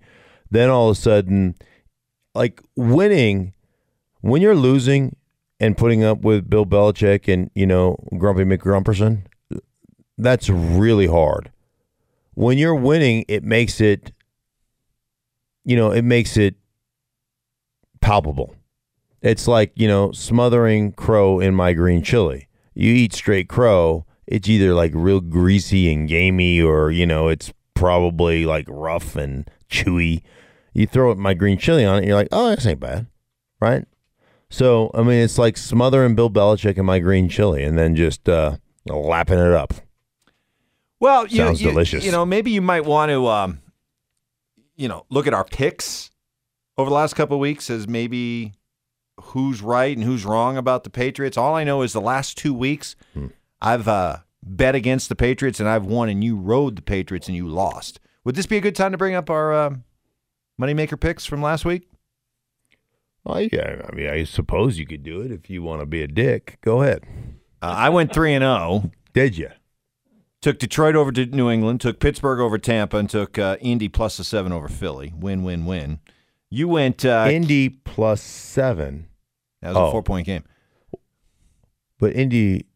then 0.49 0.69
all 0.69 0.89
of 0.89 0.97
a 0.97 0.99
sudden, 0.99 1.55
like 2.33 2.61
winning, 2.77 3.53
when 4.21 4.41
you're 4.41 4.55
losing 4.55 5.15
and 5.59 5.77
putting 5.77 6.03
up 6.03 6.21
with 6.21 6.49
Bill 6.49 6.65
Belichick 6.65 7.31
and 7.31 7.51
you 7.53 7.65
know 7.65 7.97
Grumpy 8.17 8.45
McGrumperson, 8.45 9.23
that's 10.17 10.49
really 10.49 11.07
hard 11.07 11.51
when 12.35 12.57
you're 12.57 12.75
winning, 12.75 13.25
it 13.27 13.43
makes 13.43 13.79
it, 13.79 14.11
you 15.65 15.75
know, 15.75 15.91
it 15.91 16.03
makes 16.03 16.37
it 16.37 16.55
palpable. 18.01 18.55
It's 19.21 19.47
like, 19.47 19.71
you 19.75 19.87
know, 19.87 20.11
smothering 20.11 20.91
crow 20.91 21.39
in 21.39 21.55
my 21.55 21.73
green 21.73 22.03
chili. 22.03 22.47
You 22.75 22.91
eat 22.93 23.13
straight 23.13 23.49
crow, 23.49 24.05
it's 24.27 24.49
either 24.49 24.73
like 24.73 24.91
real 24.95 25.19
greasy 25.21 25.91
and 25.91 26.07
gamey 26.07 26.61
or, 26.61 26.91
you 26.91 27.05
know, 27.05 27.27
it's 27.27 27.53
probably 27.73 28.45
like 28.45 28.65
rough 28.69 29.15
and 29.15 29.49
chewy. 29.69 30.23
You 30.73 30.87
throw 30.87 31.13
my 31.15 31.33
green 31.33 31.57
chili 31.57 31.85
on 31.85 32.01
it, 32.03 32.07
you're 32.07 32.15
like, 32.15 32.29
oh, 32.31 32.49
this 32.55 32.65
ain't 32.65 32.79
bad. 32.79 33.07
Right? 33.59 33.85
So, 34.49 34.91
I 34.93 35.01
mean, 35.03 35.23
it's 35.23 35.37
like 35.37 35.57
smothering 35.57 36.15
Bill 36.15 36.29
Belichick 36.29 36.77
in 36.77 36.85
my 36.85 36.99
green 36.99 37.29
chili 37.29 37.63
and 37.63 37.77
then 37.77 37.95
just 37.95 38.27
uh, 38.29 38.57
lapping 38.85 39.39
it 39.39 39.51
up. 39.51 39.73
Well, 40.99 41.27
you, 41.27 41.37
Sounds 41.37 41.61
you- 41.61 41.69
delicious. 41.69 42.05
You 42.05 42.11
know, 42.11 42.25
maybe 42.25 42.51
you 42.51 42.61
might 42.61 42.85
want 42.85 43.09
to, 43.09 43.27
um, 43.27 43.61
you 44.75 44.87
know, 44.87 45.05
look 45.09 45.27
at 45.27 45.33
our 45.33 45.43
picks 45.43 46.11
over 46.77 46.89
the 46.89 46.95
last 46.95 47.15
couple 47.15 47.35
of 47.35 47.41
weeks 47.41 47.69
as 47.69 47.87
maybe 47.87 48.53
who's 49.21 49.61
right 49.61 49.95
and 49.95 50.05
who's 50.05 50.25
wrong 50.25 50.57
about 50.57 50.83
the 50.83 50.89
Patriots. 50.89 51.37
All 51.37 51.55
I 51.55 51.63
know 51.63 51.81
is 51.81 51.93
the 51.93 52.01
last 52.01 52.37
two 52.37 52.53
weeks, 52.53 52.95
Hmm. 53.13 53.27
I've 53.61 53.87
uh, 53.87 54.17
bet 54.41 54.75
against 54.75 55.07
the 55.09 55.15
Patriots 55.15 55.59
and 55.59 55.69
I've 55.69 55.85
won, 55.85 56.09
and 56.09 56.23
you 56.23 56.35
rode 56.35 56.75
the 56.75 56.81
Patriots 56.81 57.27
and 57.27 57.35
you 57.37 57.47
lost. 57.47 57.99
Would 58.25 58.35
this 58.35 58.45
be 58.45 58.57
a 58.57 58.61
good 58.61 58.75
time 58.75 58.91
to 58.91 58.97
bring 58.97 59.15
up 59.15 59.29
our 59.29 59.53
uh, 59.53 59.75
moneymaker 60.61 60.99
picks 60.99 61.25
from 61.25 61.41
last 61.41 61.63
week? 61.65 61.87
Oh 63.25 63.37
yeah, 63.37 63.81
I 63.89 63.95
mean, 63.95 64.09
I 64.09 64.25
suppose 64.25 64.77
you 64.77 64.85
could 64.85 65.03
do 65.03 65.21
it 65.21 65.31
if 65.31 65.49
you 65.49 65.63
want 65.63 65.81
to 65.81 65.85
be 65.85 66.01
a 66.01 66.07
dick. 66.07 66.57
Go 66.61 66.81
ahead. 66.81 67.03
Uh, 67.61 67.73
I 67.77 67.89
went 67.89 68.13
three 68.13 68.33
and 68.33 68.41
zero. 68.43 68.91
Did 69.13 69.37
you? 69.37 69.49
Took 70.41 70.59
Detroit 70.59 70.97
over 70.97 71.09
to 71.13 71.25
New 71.27 71.49
England. 71.49 71.79
Took 71.79 72.01
Pittsburgh 72.01 72.41
over 72.41 72.57
Tampa, 72.57 72.97
and 72.97 73.09
took 73.09 73.39
uh, 73.39 73.55
Indy 73.61 73.87
plus 73.87 74.17
the 74.17 74.25
seven 74.25 74.51
over 74.51 74.67
Philly. 74.67 75.13
Win, 75.17 75.43
win, 75.43 75.65
win. 75.65 75.99
You 76.53 76.67
went. 76.67 77.03
Uh, 77.03 77.29
Indy 77.31 77.69
plus 77.69 78.21
seven, 78.21 79.07
that 79.63 79.69
was 79.69 79.77
a 79.77 79.79
oh. 79.79 79.91
four 79.91 80.03
point 80.03 80.27
game. 80.27 80.43
but 81.97 82.15
Indy. 82.15 82.67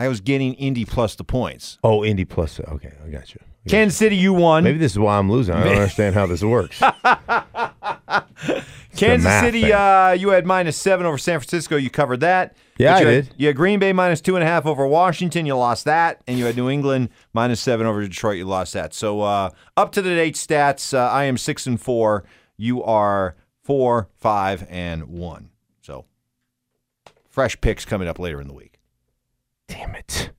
I 0.00 0.08
was 0.08 0.20
getting 0.20 0.54
Indy 0.54 0.84
plus 0.84 1.14
the 1.14 1.22
points. 1.22 1.78
Oh, 1.84 2.04
Indy 2.04 2.24
plus. 2.24 2.58
Okay, 2.58 2.92
I 3.04 3.08
got 3.08 3.34
you. 3.34 3.40
I 3.40 3.46
got 3.64 3.70
Kansas 3.70 3.96
City, 3.96 4.16
you 4.16 4.32
won. 4.32 4.64
Maybe 4.64 4.78
this 4.78 4.92
is 4.92 4.98
why 4.98 5.16
I'm 5.16 5.30
losing. 5.30 5.54
I 5.54 5.62
don't 5.64 5.72
understand 5.76 6.16
how 6.16 6.26
this 6.26 6.42
works. 6.42 6.80
Kansas 8.96 9.40
City, 9.40 9.72
uh, 9.72 10.10
you 10.12 10.30
had 10.30 10.44
minus 10.44 10.76
seven 10.76 11.06
over 11.06 11.18
San 11.18 11.38
Francisco. 11.38 11.76
You 11.76 11.90
covered 11.90 12.20
that. 12.20 12.56
Yeah, 12.78 12.94
But 12.94 13.02
you 13.02 13.08
I 13.08 13.12
had- 13.12 13.24
did. 13.26 13.34
You 13.36 13.46
had 13.48 13.56
Green 13.56 13.78
Bay 13.78 13.92
minus 13.92 14.20
two 14.20 14.34
and 14.34 14.42
a 14.42 14.46
half 14.46 14.66
over 14.66 14.86
Washington. 14.86 15.46
You 15.46 15.56
lost 15.56 15.84
that. 15.84 16.20
And 16.26 16.36
you 16.38 16.46
had 16.46 16.56
New 16.56 16.68
England 16.68 17.10
minus 17.32 17.60
seven 17.60 17.86
over 17.86 18.00
Detroit. 18.00 18.38
You 18.38 18.44
lost 18.46 18.72
that. 18.74 18.92
So 18.94 19.20
uh, 19.20 19.50
up 19.76 19.92
to 19.92 20.02
the 20.02 20.10
date 20.10 20.34
stats, 20.34 20.94
uh, 20.94 21.10
I 21.10 21.24
am 21.24 21.36
six 21.36 21.66
and 21.66 21.80
four. 21.80 22.24
You 22.58 22.82
are 22.82 23.36
four, 23.62 24.10
five, 24.16 24.66
and 24.68 25.04
one. 25.04 25.50
So 25.80 26.04
fresh 27.30 27.58
picks 27.60 27.86
coming 27.86 28.08
up 28.08 28.18
later 28.18 28.40
in 28.40 28.48
the 28.48 28.54
week. 28.54 28.78
Damn 29.68 29.94
it. 29.94 30.32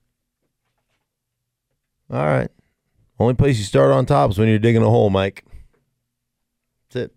All 2.12 2.26
right. 2.26 2.52
Only 3.20 3.34
place 3.34 3.58
you 3.58 3.64
start 3.64 3.92
on 3.92 4.06
top 4.06 4.32
is 4.32 4.38
when 4.38 4.48
you're 4.48 4.60
digging 4.60 4.84
a 4.84 4.90
hole, 4.90 5.10
Mike. 5.10 5.46
That's 6.90 7.06
it. 7.06 7.16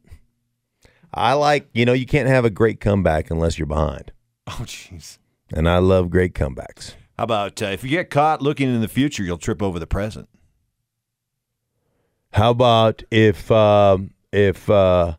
I 1.14 1.34
like, 1.34 1.68
you 1.74 1.84
know, 1.84 1.92
you 1.92 2.06
can't 2.06 2.28
have 2.28 2.44
a 2.44 2.50
great 2.50 2.80
comeback 2.80 3.30
unless 3.30 3.58
you're 3.58 3.66
behind. 3.66 4.12
Oh, 4.46 4.62
jeez. 4.64 5.18
And 5.52 5.68
I 5.68 5.78
love 5.78 6.10
great 6.10 6.34
comebacks. 6.34 6.94
How 7.18 7.24
about 7.24 7.62
uh, 7.62 7.66
if 7.66 7.84
you 7.84 7.90
get 7.90 8.10
caught 8.10 8.42
looking 8.42 8.74
in 8.74 8.80
the 8.80 8.88
future, 8.88 9.22
you'll 9.22 9.38
trip 9.38 9.62
over 9.62 9.78
the 9.78 9.86
present? 9.86 10.28
How 12.32 12.50
about 12.50 13.02
if 13.10 13.50
um, 13.50 14.12
if 14.32 14.68
uh, 14.70 15.16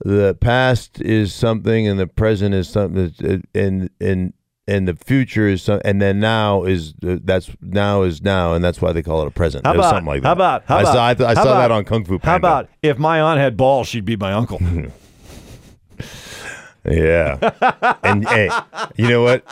the 0.00 0.34
past 0.40 1.00
is 1.00 1.34
something 1.34 1.86
and 1.86 1.98
the 1.98 2.06
present 2.06 2.54
is 2.54 2.68
something 2.68 3.14
and 3.54 3.90
and 4.00 4.32
and 4.66 4.86
the 4.86 4.94
future 4.94 5.48
is 5.48 5.62
some, 5.62 5.80
and 5.84 6.00
then 6.00 6.20
now 6.20 6.64
is 6.64 6.94
uh, 7.06 7.18
that's 7.24 7.50
now 7.60 8.02
is 8.02 8.22
now 8.22 8.54
and 8.54 8.64
that's 8.64 8.80
why 8.80 8.92
they 8.92 9.02
call 9.02 9.22
it 9.22 9.28
a 9.28 9.30
present. 9.30 9.66
How 9.66 9.74
about 9.74 9.90
something 9.90 10.06
like 10.06 10.22
that? 10.22 10.28
How 10.28 10.32
about? 10.32 10.64
How 10.64 10.76
I 10.76 10.80
about, 10.82 10.94
saw 10.94 11.06
I, 11.06 11.14
th- 11.14 11.28
I 11.28 11.34
saw 11.34 11.58
that 11.58 11.70
on 11.70 11.84
Kung 11.84 12.04
Fu 12.04 12.18
Panda. 12.18 12.30
How 12.30 12.36
about 12.36 12.70
if 12.82 12.98
my 12.98 13.20
aunt 13.20 13.40
had 13.40 13.56
balls, 13.56 13.88
she'd 13.88 14.04
be 14.04 14.16
my 14.16 14.32
uncle? 14.32 14.60
Yeah. 16.84 17.96
and 18.02 18.26
hey, 18.28 18.50
you 18.96 19.08
know 19.08 19.22
what? 19.22 19.44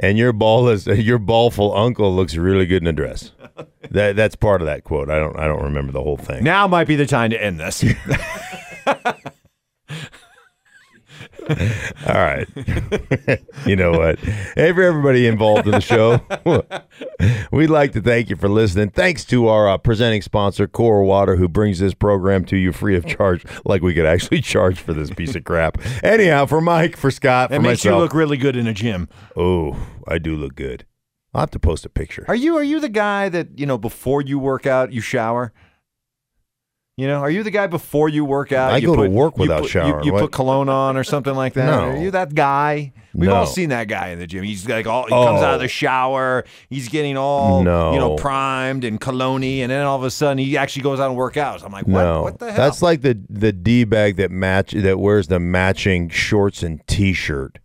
And 0.00 0.16
your 0.18 0.32
ball 0.32 0.68
is 0.68 0.86
your 0.86 1.18
ballful 1.18 1.76
uncle 1.76 2.14
looks 2.14 2.34
really 2.36 2.66
good 2.66 2.82
in 2.82 2.86
a 2.86 2.92
dress. 2.92 3.32
That 3.90 4.16
that's 4.16 4.34
part 4.36 4.60
of 4.60 4.66
that 4.66 4.84
quote. 4.84 5.10
I 5.10 5.18
don't 5.18 5.38
I 5.38 5.46
don't 5.46 5.62
remember 5.62 5.92
the 5.92 6.02
whole 6.02 6.16
thing. 6.16 6.42
now 6.44 6.66
might 6.66 6.86
be 6.88 6.96
the 6.96 7.06
time 7.06 7.30
to 7.30 7.42
end 7.42 7.60
this. 7.60 7.84
All 12.06 12.14
right. 12.14 12.48
you 13.66 13.76
know 13.76 13.92
what? 13.92 14.18
Hey, 14.18 14.72
for 14.72 14.82
everybody 14.82 15.26
involved 15.26 15.66
in 15.66 15.72
the 15.72 15.80
show, 15.80 16.20
we'd 17.52 17.70
like 17.70 17.92
to 17.92 18.00
thank 18.00 18.30
you 18.30 18.36
for 18.36 18.48
listening. 18.48 18.90
Thanks 18.90 19.24
to 19.26 19.48
our 19.48 19.68
uh, 19.68 19.78
presenting 19.78 20.22
sponsor, 20.22 20.66
Core 20.66 21.02
Water, 21.04 21.36
who 21.36 21.48
brings 21.48 21.78
this 21.78 21.92
program 21.94 22.44
to 22.46 22.56
you 22.56 22.72
free 22.72 22.96
of 22.96 23.04
charge, 23.06 23.44
like 23.64 23.82
we 23.82 23.94
could 23.94 24.06
actually 24.06 24.40
charge 24.40 24.78
for 24.78 24.94
this 24.94 25.10
piece 25.10 25.34
of 25.34 25.44
crap. 25.44 25.78
Anyhow, 26.02 26.46
for 26.46 26.60
Mike, 26.60 26.96
for 26.96 27.10
Scott, 27.10 27.50
for 27.50 27.56
It 27.56 27.60
makes 27.60 27.84
myself. 27.84 27.96
you 27.98 28.02
look 28.02 28.14
really 28.14 28.36
good 28.36 28.56
in 28.56 28.66
a 28.66 28.72
gym. 28.74 29.08
oh, 29.36 29.76
I 30.08 30.18
do 30.18 30.36
look 30.36 30.54
good. 30.54 30.86
I'll 31.34 31.40
have 31.40 31.50
to 31.50 31.58
post 31.58 31.84
a 31.84 31.88
picture. 31.88 32.24
Are 32.28 32.34
you 32.36 32.56
are 32.56 32.62
you 32.62 32.78
the 32.78 32.88
guy 32.88 33.28
that 33.28 33.58
you 33.58 33.66
know 33.66 33.76
before 33.76 34.22
you 34.22 34.38
work 34.38 34.66
out 34.66 34.92
you 34.92 35.00
shower? 35.00 35.52
You 36.96 37.08
know, 37.08 37.18
are 37.20 37.30
you 37.30 37.42
the 37.42 37.50
guy 37.50 37.66
before 37.66 38.08
you 38.08 38.24
work 38.24 38.52
out? 38.52 38.72
I 38.72 38.76
you 38.76 38.86
go 38.86 38.94
to 38.94 39.02
put- 39.02 39.10
work 39.10 39.34
you 39.36 39.40
without 39.42 39.62
put- 39.62 39.70
showering. 39.70 40.04
You, 40.04 40.12
you 40.14 40.18
put 40.20 40.30
cologne 40.30 40.68
on 40.68 40.96
or 40.96 41.02
something 41.02 41.34
like 41.34 41.54
that. 41.54 41.66
No. 41.66 41.90
Are 41.90 41.96
you 41.96 42.12
that 42.12 42.34
guy? 42.36 42.92
We've 43.12 43.28
No. 43.30 43.34
all 43.36 43.46
seen 43.46 43.70
that 43.70 43.88
guy 43.88 44.08
in 44.10 44.20
the 44.20 44.28
gym. 44.28 44.44
He's 44.44 44.68
like 44.68 44.86
all 44.86 45.02
he 45.04 45.10
comes 45.10 45.40
out 45.42 45.54
of 45.54 45.58
Oh. 45.60 45.62
the 45.62 45.68
shower. 45.68 46.44
He's 46.70 46.88
getting 46.88 47.16
all 47.16 47.64
no. 47.64 47.92
you 47.94 47.98
know 47.98 48.14
primed 48.14 48.84
and 48.84 49.00
cologne 49.00 49.42
and 49.42 49.72
then 49.72 49.84
all 49.84 49.96
of 49.96 50.04
a 50.04 50.10
sudden 50.10 50.38
he 50.38 50.56
actually 50.56 50.82
goes 50.82 51.00
out 51.00 51.08
and 51.08 51.16
work 51.16 51.36
out. 51.36 51.64
I'm 51.64 51.72
like, 51.72 51.86
what? 51.88 52.02
No, 52.02 52.22
What 52.22 52.38
the 52.38 52.46
hell? 52.52 52.56
that's 52.56 52.80
like 52.82 53.02
the 53.02 53.18
the 53.28 53.52
d 53.52 53.82
bag 53.84 54.16
that 54.16 54.30
match 54.30 54.70
that 54.72 54.98
wears 55.00 55.26
the 55.26 55.40
matching 55.40 56.08
shorts 56.10 56.62
and 56.62 56.84
t 56.86 57.12
shirt. 57.12 57.58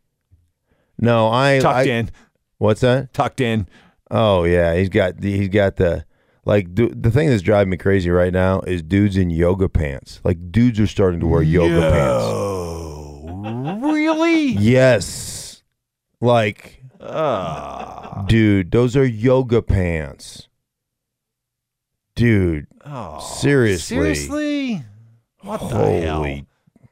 No, 0.99 1.29
I 1.31 1.59
tucked 1.59 1.87
I- 1.87 1.91
in, 1.91 2.09
What's 2.57 2.81
that? 2.81 3.13
tucked 3.13 3.41
in. 3.41 3.67
Oh 4.11 4.43
yeah, 4.43 4.75
he's 4.75 4.89
got 4.89 5.17
the, 5.17 5.35
he's 5.37 5.49
got 5.49 5.75
the 5.77 6.03
like 6.49 6.73
du- 6.73 6.89
the 6.89 7.12
thing 7.12 7.29
that's 7.29 7.43
driving 7.43 7.69
me 7.69 7.77
crazy 7.77 8.09
right 8.09 8.33
now 8.33 8.62
is 8.62 8.81
dudes 8.81 9.15
in 9.17 9.29
yoga 9.29 9.69
pants. 9.69 10.19
Like 10.23 10.51
dudes 10.51 10.79
are 10.79 10.88
starting 10.88 11.19
to 11.19 11.27
wear 11.27 11.43
yoga 11.43 11.79
pants. 11.91 12.23
Oh, 12.25 13.79
really? 13.93 14.47
Yes, 14.53 15.62
like 16.19 16.83
Ah. 16.99 18.25
dude, 18.27 18.71
those 18.71 18.97
are 18.97 19.05
yoga 19.05 19.62
pants. 19.62 20.47
Dude, 22.15 22.65
Oh, 22.83 23.19
Seriously. 23.19 23.95
Seriously? 23.95 24.83
What 25.41 25.59
the 25.69 25.75
hell? 26.01 26.15
holy 26.17 26.45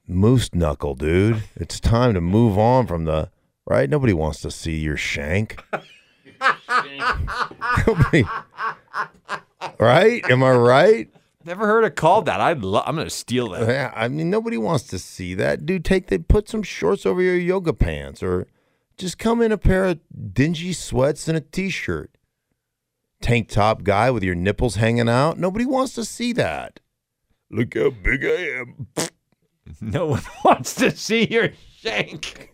moose 0.07 0.53
knuckle, 0.53 0.93
dude! 0.93 1.43
It's 1.55 1.79
time 1.79 2.13
to 2.13 2.21
move 2.21 2.57
on 2.59 2.85
from 2.85 3.05
the 3.05 3.31
right. 3.65 3.89
Nobody 3.89 4.13
wants 4.13 4.39
to 4.41 4.51
see 4.51 4.77
your 4.77 4.95
shank. 4.97 5.61
Nobody, 7.87 8.23
right? 9.79 10.23
Am 10.29 10.43
I 10.43 10.51
right? 10.51 11.09
Never 11.45 11.65
heard 11.65 11.85
it 11.85 11.95
called 11.95 12.25
that. 12.25 12.41
I'd 12.41 12.61
lo- 12.61 12.83
I'm 12.85 12.95
going 12.95 13.07
to 13.07 13.13
steal 13.13 13.49
that. 13.49 13.67
Yeah, 13.67 13.93
I 13.95 14.07
mean 14.09 14.29
nobody 14.29 14.57
wants 14.57 14.85
to 14.87 14.99
see 14.99 15.33
that, 15.35 15.65
dude. 15.65 15.85
Take 15.85 16.07
the 16.07 16.17
put 16.19 16.49
some 16.49 16.61
shorts 16.63 17.05
over 17.05 17.21
your 17.21 17.37
yoga 17.37 17.73
pants, 17.73 18.21
or 18.21 18.47
just 18.97 19.17
come 19.17 19.41
in 19.41 19.51
a 19.51 19.57
pair 19.57 19.85
of 19.85 19.99
dingy 20.33 20.73
sweats 20.73 21.27
and 21.27 21.37
a 21.37 21.41
t-shirt. 21.41 22.11
Tank 23.21 23.47
top 23.49 23.83
guy 23.83 24.11
with 24.11 24.23
your 24.23 24.35
nipples 24.35 24.75
hanging 24.75 25.07
out. 25.09 25.39
Nobody 25.39 25.65
wants 25.65 25.93
to 25.95 26.03
see 26.05 26.33
that. 26.33 26.79
Look 27.49 27.75
how 27.75 27.89
big 27.91 28.25
I 28.25 28.59
am. 28.59 28.87
No 29.81 30.05
one 30.05 30.21
wants 30.45 30.75
to 30.75 30.95
see 30.95 31.27
your 31.27 31.49
shank. 31.81 32.53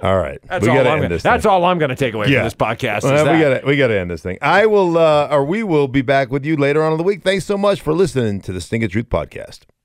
All 0.00 0.16
right, 0.16 0.38
That's 0.48 0.62
we 0.64 0.70
all. 0.70 0.78
I'm 0.78 0.86
end 0.86 0.96
gonna, 1.02 1.08
this. 1.08 1.22
that's 1.24 1.42
thing. 1.42 1.50
all 1.50 1.64
I'm 1.64 1.78
going 1.78 1.88
to 1.90 1.96
take 1.96 2.14
away 2.14 2.26
from 2.32 2.44
this 2.44 2.54
podcast. 2.54 3.02
Well, 3.02 3.32
we 3.32 3.40
gotta 3.40 3.66
we 3.66 3.76
gotta 3.76 3.98
end 3.98 4.10
this 4.10 4.22
thing. 4.22 4.38
I 4.40 4.66
will, 4.66 4.96
uh, 4.96 5.28
or 5.28 5.44
we 5.44 5.62
will 5.64 5.88
be 5.88 6.02
back 6.02 6.30
with 6.30 6.44
you 6.44 6.56
later 6.56 6.84
on 6.84 6.92
in 6.92 6.98
the 6.98 7.04
week. 7.04 7.22
Thanks 7.22 7.44
so 7.44 7.58
much 7.58 7.80
for 7.80 7.92
listening 7.92 8.40
to 8.42 8.52
the 8.52 8.60
Stinkin' 8.60 8.90
Truth 8.90 9.08
podcast. 9.08 9.60